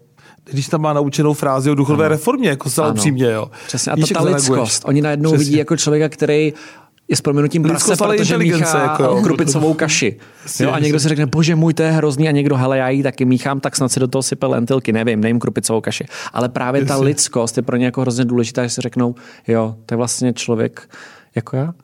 [0.50, 2.94] když tam má naučenou frázi o důchodové reformě, jako zcela Ano.
[2.94, 3.50] upřímně, jo.
[3.66, 3.92] Přesně.
[3.92, 4.82] A Víš, ta, lidskost.
[4.86, 5.44] Oni najednou Přesně.
[5.44, 6.52] vidí jako člověka, který
[7.08, 10.16] je s proměnutím prase, protože míchá jako krupicovou kaši.
[10.60, 13.02] Jo, a někdo si řekne, bože můj, to je hrozný, a někdo, hele, já ji
[13.02, 16.04] taky míchám, tak snad si do toho sype lentilky, nevím, nejím krupicovou kaši.
[16.32, 19.14] Ale právě ta lidskost je pro ně jako hrozně důležitá, že si řeknou,
[19.48, 20.88] jo, to je vlastně člověk
[21.34, 21.74] jako já.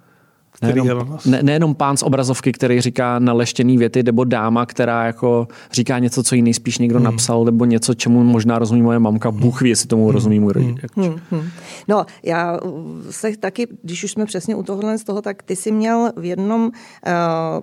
[0.63, 1.25] Nejenom, nás.
[1.25, 6.23] ne, nejenom pán z obrazovky, který říká naleštěný věty, nebo dáma, která jako říká něco,
[6.23, 7.05] co jí nejspíš někdo Hmm.
[7.05, 9.31] napsal, nebo něco, čemu možná rozumí moje mamka.
[9.31, 10.77] Bůh ví, jestli tomu rozumí můj rodič.
[10.97, 11.49] Hmm.
[11.89, 12.71] No, já uh,
[13.11, 16.25] se taky, když už jsme přesně u tohohle z toho, tak ty jsi měl v
[16.25, 16.73] jednom uh,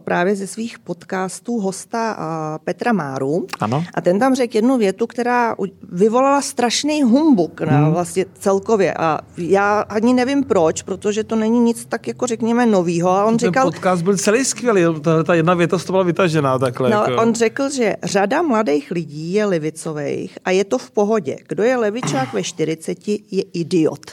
[0.04, 3.48] právě ze svých podcastů hosta uh, Petra Máru.
[3.60, 3.84] Ano.
[3.94, 5.56] A ten tam řekl jednu větu, která
[5.92, 8.94] vyvolala strašný humbuk na vlastně celkově.
[8.94, 13.10] A já ani nevím proč, protože to není nic tak jako řekněme novýho.
[13.10, 16.04] A on Ten říkal, podcast byl celý skvělý, ta, ta jedna věta z toho byla
[16.04, 16.90] vytažená takhle.
[16.90, 17.22] No, jako.
[17.22, 21.36] on řekl, že řada mladých lidí je levicových a je to v pohodě.
[21.48, 24.12] Kdo je levičák ve 40, je idiot.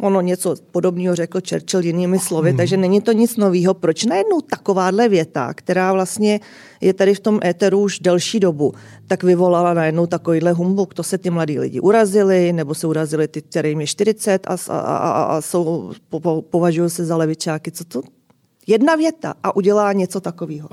[0.00, 2.56] Ono něco podobného řekl Churchill jinými slovy, Hmm.
[2.56, 3.74] takže není to nic nového.
[3.74, 6.40] Proč najednou takováhle věta, která vlastně
[6.80, 8.72] je tady v tom éteru už delší dobu,
[9.06, 10.94] tak vyvolala najednou takovýhle humbuk.
[10.94, 14.78] To se ty mladí lidi urazili, nebo se urazili ty, kterým je 40 a, a,
[14.78, 17.70] a, a, a jsou, po, po, považují se za levičáky.
[17.70, 18.02] Co to?
[18.66, 20.68] Jedna věta a udělá něco takového.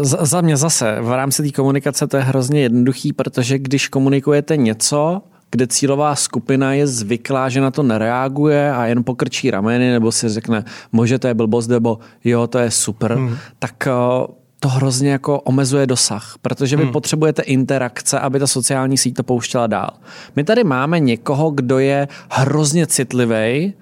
[0.00, 4.56] Za, za mě zase, v rámci té komunikace to je hrozně jednoduchý, protože když komunikujete
[4.56, 5.22] něco,
[5.54, 10.28] kde cílová skupina je zvyklá, že na to nereaguje a jen pokrčí rameny, nebo si
[10.28, 13.38] řekne, može to je blbost, nebo jo, to je super, hmm.
[13.58, 13.92] tak eh,
[14.60, 16.92] to hrozně jako omezuje dosah, protože vy hmm.
[16.92, 19.90] potřebujete interakce, aby ta sociální síť to pouštěla dál.
[20.36, 23.74] My tady máme někoho, kdo je hrozně citlivý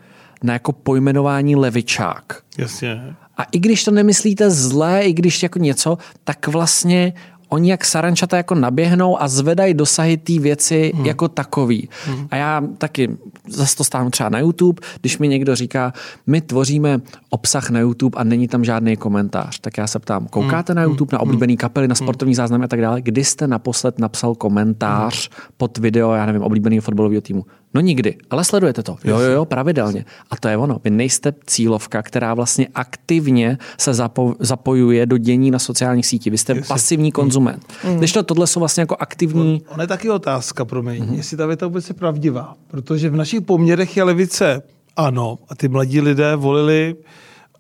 [0.43, 2.43] na jako pojmenování levičák.
[2.59, 3.17] Jasně.
[3.37, 7.13] A i když to nemyslíte zlé, i když jako něco, tak vlastně
[7.53, 11.07] oni jak sarančata jako naběhnou a zvedají dosahy té věci hmm.
[11.07, 11.89] jako takový.
[12.07, 12.29] Hmm.
[12.31, 13.17] A já taky
[13.49, 15.93] zase to stánu třeba na YouTube, když mi někdo říká,
[16.27, 17.01] my tvoříme
[17.31, 20.77] obsah na YouTube a není tam žádný komentář, tak já se ptám, koukáte hmm.
[20.77, 24.35] na YouTube, na oblíbený kapely, na sportovní záznamy a tak dále, kdy jste naposled napsal
[24.35, 25.47] komentář hmm.
[25.57, 27.45] pod video, já nevím, oblíbeného fotbalového týmu?
[27.75, 28.97] No nikdy, ale sledujete to.
[29.05, 30.05] Jo, jo, jo, pravidelně.
[30.31, 30.81] A to je ono.
[30.85, 36.31] Vy nejste cílovka, která vlastně aktivně se zapo- zapojuje do dění na sociálních sítích.
[36.31, 36.69] Vy jste Jestli.
[36.69, 37.67] pasivní konzument.
[37.85, 37.99] Mm.
[37.99, 39.63] Když to tohle jsou vlastně jako aktivní...
[39.69, 41.15] Ona je taky otázka, promiň, mm-hmm.
[41.15, 42.55] jestli ta věta vůbec je pravdivá.
[42.67, 44.63] Protože v našich poměrech je levice
[44.97, 46.97] ano a ty mladí lidé volili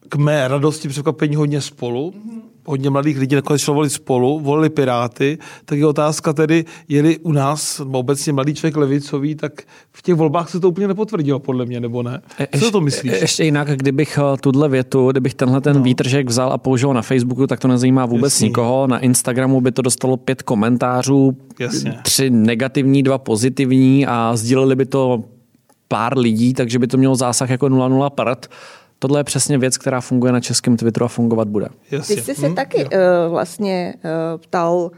[0.08, 2.10] k mé radosti překvapení hodně spolu.
[2.10, 2.51] Mm-hmm.
[2.66, 7.32] Hodně mladých lidí nakonec šlo volit spolu, volili Piráty, tak je otázka tedy, je u
[7.32, 11.66] nás nebo obecně mladý člověk levicový, tak v těch volbách se to úplně nepotvrdilo, podle
[11.66, 12.22] mě, nebo ne?
[12.58, 13.12] Co to myslíš?
[13.20, 15.82] Ještě jinak, kdybych eh, tuhle větu, kdybych tenhle ten no.
[15.82, 18.48] výtržek vzal a použil na Facebooku, tak to nezajímá vůbec Jasný.
[18.48, 18.86] nikoho.
[18.86, 21.98] Na Instagramu by to dostalo pět komentářů, Jasně.
[22.02, 25.24] tři negativní, dva pozitivní a sdíleli by to
[25.88, 28.48] pár lidí, takže by to mělo zásah jako 0,0 prd.
[29.02, 31.68] Tohle je přesně věc, která funguje na českém Twitteru a fungovat bude.
[31.90, 32.90] Ty jsi se taky uh,
[33.30, 34.90] vlastně uh, ptal uh,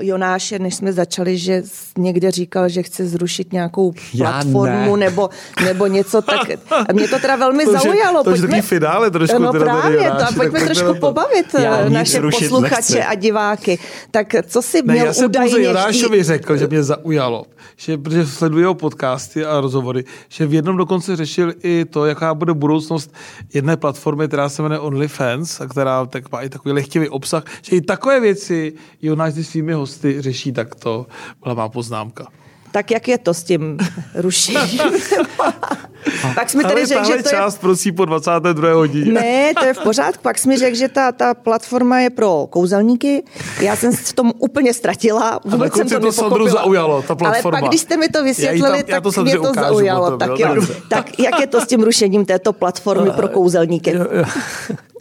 [0.00, 1.62] Jonáše, než jsme začali, že
[1.98, 5.06] někde říkal, že chce zrušit nějakou Já platformu ne.
[5.06, 5.30] nebo,
[5.64, 6.40] nebo něco tak.
[6.88, 8.24] A mě to teda velmi To zaujalo.
[8.24, 10.84] to už je takový finále trošku No teda právě, to, Jonáši, a pojďme tak trošku
[10.84, 11.06] pojďme to.
[11.06, 13.02] pobavit Já uh, nic naše posluchače nechci.
[13.02, 13.78] a diváky.
[14.10, 15.62] Tak co si Ne, měl já jsem pouze.
[15.62, 17.44] Jonášovi řekl, že mě zaujalo,
[17.76, 22.34] že, protože sleduji jeho podcasty a rozhovory, že v jednom dokonce řešil i to, jaká
[22.34, 23.14] bude budoucnost
[23.54, 27.76] jedné platformy, která se jmenuje OnlyFans a která tak má i takový lehtivý obsah, že
[27.76, 28.72] i takové věci
[29.02, 31.06] Jonáš se svými hosty řeší takto,
[31.42, 32.26] byla má poznámka.
[32.72, 33.78] Tak jak je to s tím
[34.14, 34.80] rušením?
[36.34, 38.72] Pak jsme tedy Ale řekl, že to je část prosím po 22.
[38.72, 39.12] hodině.
[39.12, 40.22] Ne, to je v pořádku.
[40.22, 43.22] Pak jsi mi řekl, že ta, ta platforma je pro kouzelníky.
[43.60, 45.40] Já jsem v tom úplně ztratila.
[45.44, 46.62] Vůbec jsem to to Sandru nepochopila.
[46.62, 47.58] zaujalo, ta platforma.
[47.58, 49.66] Ale pak, když jste mi to vysvětlili, tam- já to tak samozřejmě mě to ukážu
[49.74, 50.10] zaujalo.
[50.10, 53.94] potom, tak, jo, tak jak je to s tím rušením této platformy pro kouzelníky?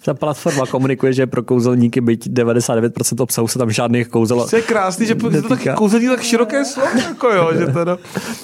[0.06, 4.48] Ta platforma komunikuje, že je pro kouzelníky, byť 99% obsahu se tam žádných kouzel.
[4.50, 7.98] To je krásný, že je to taky kouzelní tak široké slovo, jako jo, že teda...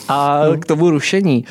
[0.08, 1.46] A k tomu rušení.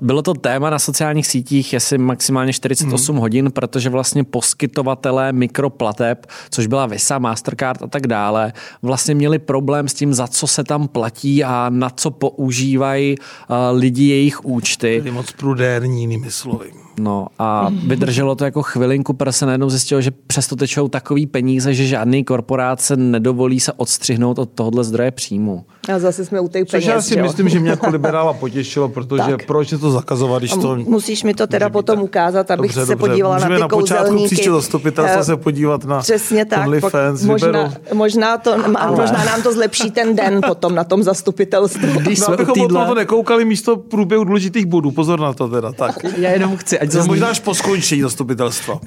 [0.00, 3.20] Bylo to téma na sociálních sítích asi maximálně 48 hmm.
[3.20, 8.52] hodin, protože vlastně poskytovatelé mikroplateb, což byla Visa, Mastercard a tak dále,
[8.82, 13.56] vlastně měli problém s tím, za co se tam platí a na co používají uh,
[13.78, 15.02] lidi jejich účty.
[15.04, 16.85] Je moc prudérní, jinými slovy.
[16.98, 21.74] No a vydrželo to jako chvilinku, protože se najednou zjistilo, že přesto tečou takový peníze,
[21.74, 25.64] že žádný korporáce nedovolí se odstřihnout od tohohle zdroje příjmu.
[25.94, 26.86] A zase jsme u těch Což peněz.
[26.86, 27.22] já si jo?
[27.24, 29.46] myslím, že mě jako liberála potěšilo, protože Tak.
[29.46, 30.76] proč je to zakazovat, když to...
[30.76, 33.08] musíš mi to teda být potom ukázat, abych Dobře, se dobře.
[33.08, 36.66] podívala Můžeme na ty na počátku příštího zastupitelstva Eh, se podívat na Přesně tak.
[36.66, 41.88] OnlyFans, možná, možná, to, a možná nám to zlepší ten den potom na tom zastupitelstvu.
[42.00, 44.90] Když No, jsme u abychom týdle- to nekoukali místo průběhu důležitých bodů.
[44.90, 45.72] Pozor na to teda.
[45.72, 45.96] Tak.
[46.18, 48.80] Já jenom chci, ať To zazní- možná až po skončení zastupitelstva.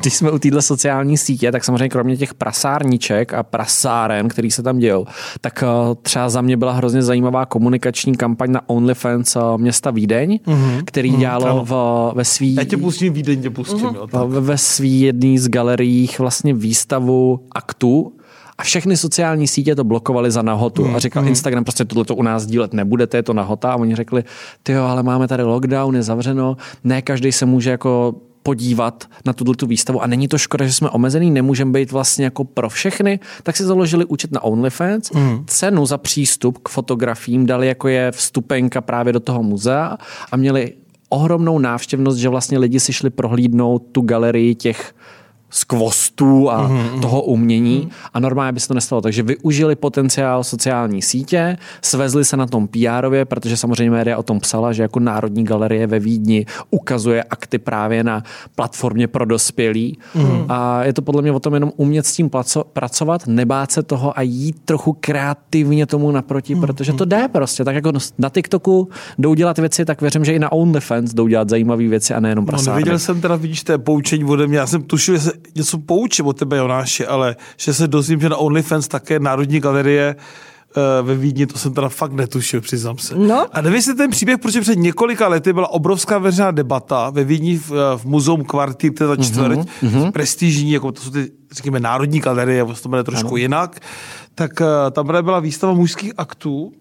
[0.00, 4.62] Když jsme u téhle sociální sítě, tak samozřejmě kromě těch prasárniček a prasáren, který se
[4.62, 5.06] tam dějou,
[5.40, 5.66] tak eh,
[6.02, 10.82] třeba za mě byla hrozně zajímavá komunikační kampaň na OnlyFans eh, města Vídeň, mm-hmm.
[10.84, 13.90] který dělalo v, ve svý Já tě pustím, Vídeň tě pustím.
[13.94, 14.28] Jo, tak.
[14.28, 18.12] ve, svý jedný z galeriích vlastně výstavu aktů
[18.58, 20.90] a všechny sociální sítě to blokovali za nahotu.
[20.94, 23.72] A říkal Instagram, prostě tohle to u nás dílet nebudete, je to nahota.
[23.72, 24.24] A oni řekli,
[24.62, 29.32] ty jo, ale máme tady lockdown, je zavřeno, ne každý se může jako podívat na
[29.32, 30.02] tuto tu výstavu.
[30.02, 33.64] A není to škoda, že jsme omezený, nemůžeme být vlastně jako pro všechny, tak si
[33.64, 35.44] založili účet na OnlyFans, mm.
[35.46, 39.98] cenu za přístup k fotografiím dali jako je vstupenka právě do toho muzea
[40.32, 40.72] a měli
[41.08, 44.94] ohromnou návštěvnost, že vlastně lidi si šli prohlídnout tu galerii těch
[45.52, 47.00] skvostů a mm-hmm.
[47.00, 49.02] toho umění a normálně by se to nestalo.
[49.02, 54.40] Takže využili potenciál sociální sítě, svezli se na tom pr protože samozřejmě média o tom
[54.40, 58.22] psala, že jako Národní galerie ve Vídni ukazuje akty právě na
[58.54, 59.98] platformě pro dospělí.
[60.16, 60.46] Mm-hmm.
[60.48, 62.30] A je to podle mě o tom jenom umět s tím
[62.72, 66.60] pracovat, nebát se toho a jít trochu kreativně tomu naproti, mm-hmm.
[66.60, 67.64] protože to jde prostě.
[67.64, 68.88] Tak jako na TikToku
[69.18, 72.46] jdou dělat věci, tak věřím, že i na OnlyFans jdou dělat zajímavé věci a nejenom
[72.46, 72.70] prasárny.
[72.70, 74.58] No, neviděl jsem teda, vidíš, to poučení ode mě.
[74.58, 78.28] Já jsem tušil, že se něco poučím od tebe, Jonáši, ale že se dozvím, že
[78.28, 83.14] na OnlyFans také Národní galerie eh, ve Vídni, to jsem teda fakt netušil, přiznám se.
[83.16, 83.46] No.
[83.52, 87.58] A nevím, jestli ten příběh, protože před několika lety byla obrovská veřejná debata ve Vídni
[87.58, 90.12] v, eh, v muzeum Kvarty, to je ta čtvrť, mm-hmm.
[90.12, 93.36] prestižní, jako to jsou ty, řekněme, národní galerie, to jmenuje trošku ano.
[93.36, 93.80] jinak,
[94.34, 96.72] tak uh, tam byla výstava mužských aktů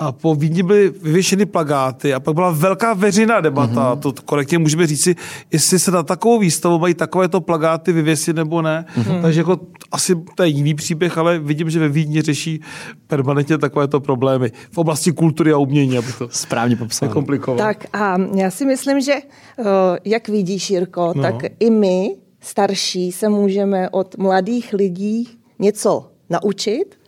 [0.00, 3.98] a po Vídni byly vyvěšeny plagáty a pak byla velká veřejná debata, mm-hmm.
[3.98, 5.16] to korektně můžeme říci,
[5.52, 8.84] jestli se na takovou výstavu mají takovéto plagáty vyvěsit nebo ne.
[8.98, 9.22] Mm-hmm.
[9.22, 9.60] Takže jako
[9.92, 12.60] asi to je jiný příběh, ale vidím, že ve Vídni řeší
[13.06, 17.08] permanentně takovéto problémy v oblasti kultury a umění, aby to správně popsal.
[17.56, 19.64] Tak a já si myslím, že eh,
[20.04, 21.22] jak vidíš, Jirko, no.
[21.22, 25.28] tak i my, starší, se můžeme od mladých lidí
[25.58, 26.99] něco naučit.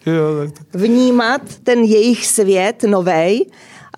[0.74, 3.46] Vnímat ten jejich svět novej.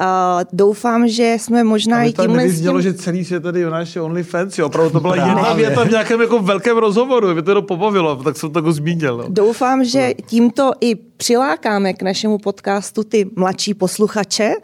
[0.01, 2.49] Uh, doufám, že jsme možná i tímhle...
[2.49, 2.82] s tím...
[2.82, 6.20] že celý svět tady Jonáš je OnlyFans, jo, opravdu to byla jedna věta v nějakém
[6.20, 9.16] jako velkém rozhovoru, mě to pobavilo, tak jsem to jako zmínil.
[9.16, 9.24] No.
[9.28, 10.24] Doufám, že no.
[10.26, 14.55] tímto i přilákáme k našemu podcastu ty mladší posluchače,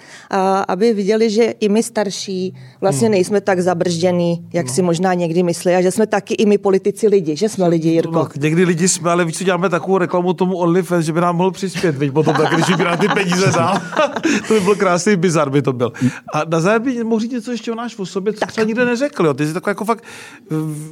[0.68, 3.12] aby viděli, že i my starší vlastně hmm.
[3.12, 4.72] nejsme tak zabrždění, jak no.
[4.72, 7.89] si možná někdy myslí, a že jsme taky i my politici lidi, že jsme lidi,
[7.89, 8.12] Jirko.
[8.12, 11.37] No, někdy lidi jsme, ale víš, co děláme takovou reklamu tomu OnlyFans, že by nám
[11.37, 13.81] mohl přispět, víš, potom tak, když by ty peníze dál.
[14.49, 15.93] to by byl krásný bizar, by to byl.
[16.35, 18.53] A na závěr by mohl říct něco ještě o náš osobě, co tak.
[18.53, 19.27] třeba nikde neřekl.
[19.27, 19.35] Jo.
[19.35, 20.05] Ty jsi taková jako fakt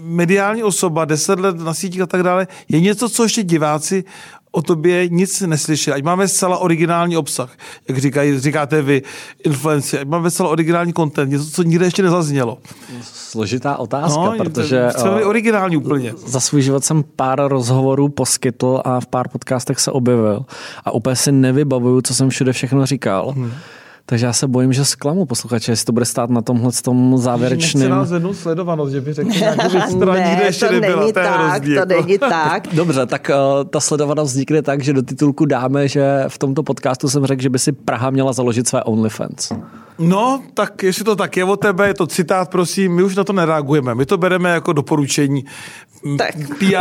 [0.02, 2.46] mediální osoba, deset let na sítích a tak dále.
[2.68, 4.04] Je něco, co ještě diváci
[4.50, 5.94] o tobě nic neslyšeli.
[5.94, 7.50] Ať máme zcela originální obsah,
[7.88, 9.02] jak říkají, říkáte vy,
[9.44, 12.58] influenci, ať máme zcela originální content, něco, co nikde ještě nezaznělo.
[13.02, 14.88] Složitá otázka, no, protože...
[14.96, 16.14] Celý originální úplně.
[16.26, 20.44] Za svůj život jsem pár rozhovorů poskytl a v pár podcastech se objevil
[20.84, 23.30] a úplně si nevybavuju, co jsem všude všechno říkal.
[23.30, 23.52] Hmm.
[24.10, 27.80] Takže já se bojím, že zklamu posluchače, jestli to bude stát na tomhle tom závěrečném.
[27.80, 31.00] Nechce nás jednu sledovanost, že by řekl nějakou věc, která ne, nikde ještě to nebyla.
[31.00, 31.88] Není tak, to jako.
[31.88, 32.68] není tak.
[32.72, 37.08] Dobře, tak uh, ta sledovanost vznikne tak, že do titulku dáme, že v tomto podcastu
[37.08, 39.52] jsem řekl, že by si Praha měla založit své OnlyFans.
[39.98, 43.24] No, tak jestli to tak je o tebe, je to citát, prosím, my už na
[43.24, 43.94] to nereagujeme.
[43.94, 45.44] My to bereme jako doporučení
[46.18, 46.34] tak,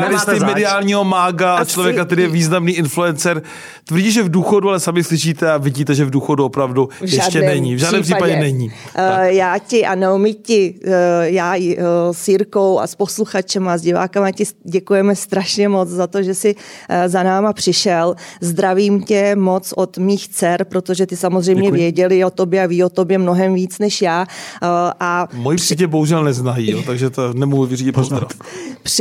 [0.07, 3.41] PRisty, mediálního mága a člověka, který je významný influencer.
[3.85, 7.41] Tvrdí, že v důchodu, ale sami slyšíte a vidíte, že v důchodu opravdu v ještě
[7.41, 7.75] není.
[7.75, 8.67] V žádném případě, případě není.
[8.67, 10.91] Uh, já ti a Naomi ti, uh,
[11.23, 11.63] já uh,
[12.11, 16.33] s Jirkou a s posluchačem a s divákama ti děkujeme strašně moc za to, že
[16.33, 18.15] jsi uh, za náma přišel.
[18.41, 21.77] Zdravím tě moc od mých dcer, protože ty samozřejmě Děkuji.
[21.77, 24.21] věděli o tobě a ví o tobě mnohem víc než já.
[24.21, 24.67] Uh,
[24.99, 25.87] a Moji při...
[25.87, 28.29] bohužel neznají, jo, takže to nemohu vyřídit pozdrav.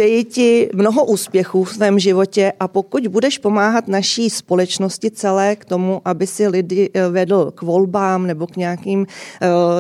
[0.07, 5.65] Přeji ti mnoho úspěchů v svém životě a pokud budeš pomáhat naší společnosti celé k
[5.65, 9.07] tomu, aby si lidi eh, vedl k volbám nebo k nějakým uh,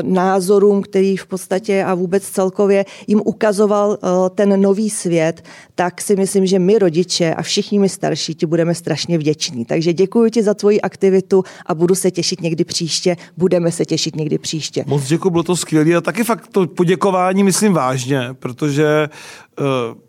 [0.02, 6.16] názorům, který v podstatě a vůbec celkově jim ukazoval uh, ten nový svět, tak si
[6.16, 9.64] myslím, že my rodiče a všichni my starší ti budeme strašně vděční.
[9.64, 13.16] Takže děkuji ti za tvoji aktivitu a budu se těšit někdy příště.
[13.36, 14.84] Budeme se těšit někdy příště.
[14.86, 19.08] Moc děkuji, bylo to skvělé a taky fakt to poděkování myslím vážně, protože
[19.60, 20.06] uh,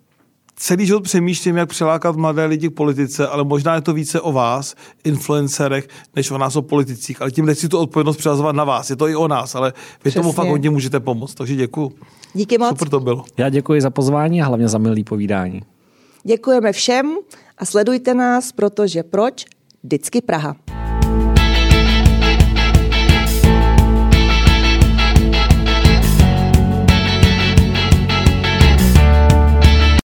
[0.59, 4.31] celý život přemýšlím, jak přilákat mladé lidi k politice, ale možná je to více o
[4.31, 7.21] vás, influencerech, než o nás o politicích.
[7.21, 8.89] Ale tím nechci tu odpovědnost přehazovat na vás.
[8.89, 10.21] Je to i o nás, ale vy Přesně.
[10.21, 11.33] tomu fakt hodně můžete pomoct.
[11.33, 11.91] Takže děkuji.
[12.33, 12.69] Díky moc.
[12.69, 13.25] Super to bylo.
[13.37, 15.61] Já děkuji za pozvání a hlavně za milý povídání.
[16.23, 17.15] Děkujeme všem
[17.57, 19.45] a sledujte nás, protože proč?
[19.83, 20.55] Vždycky Praha.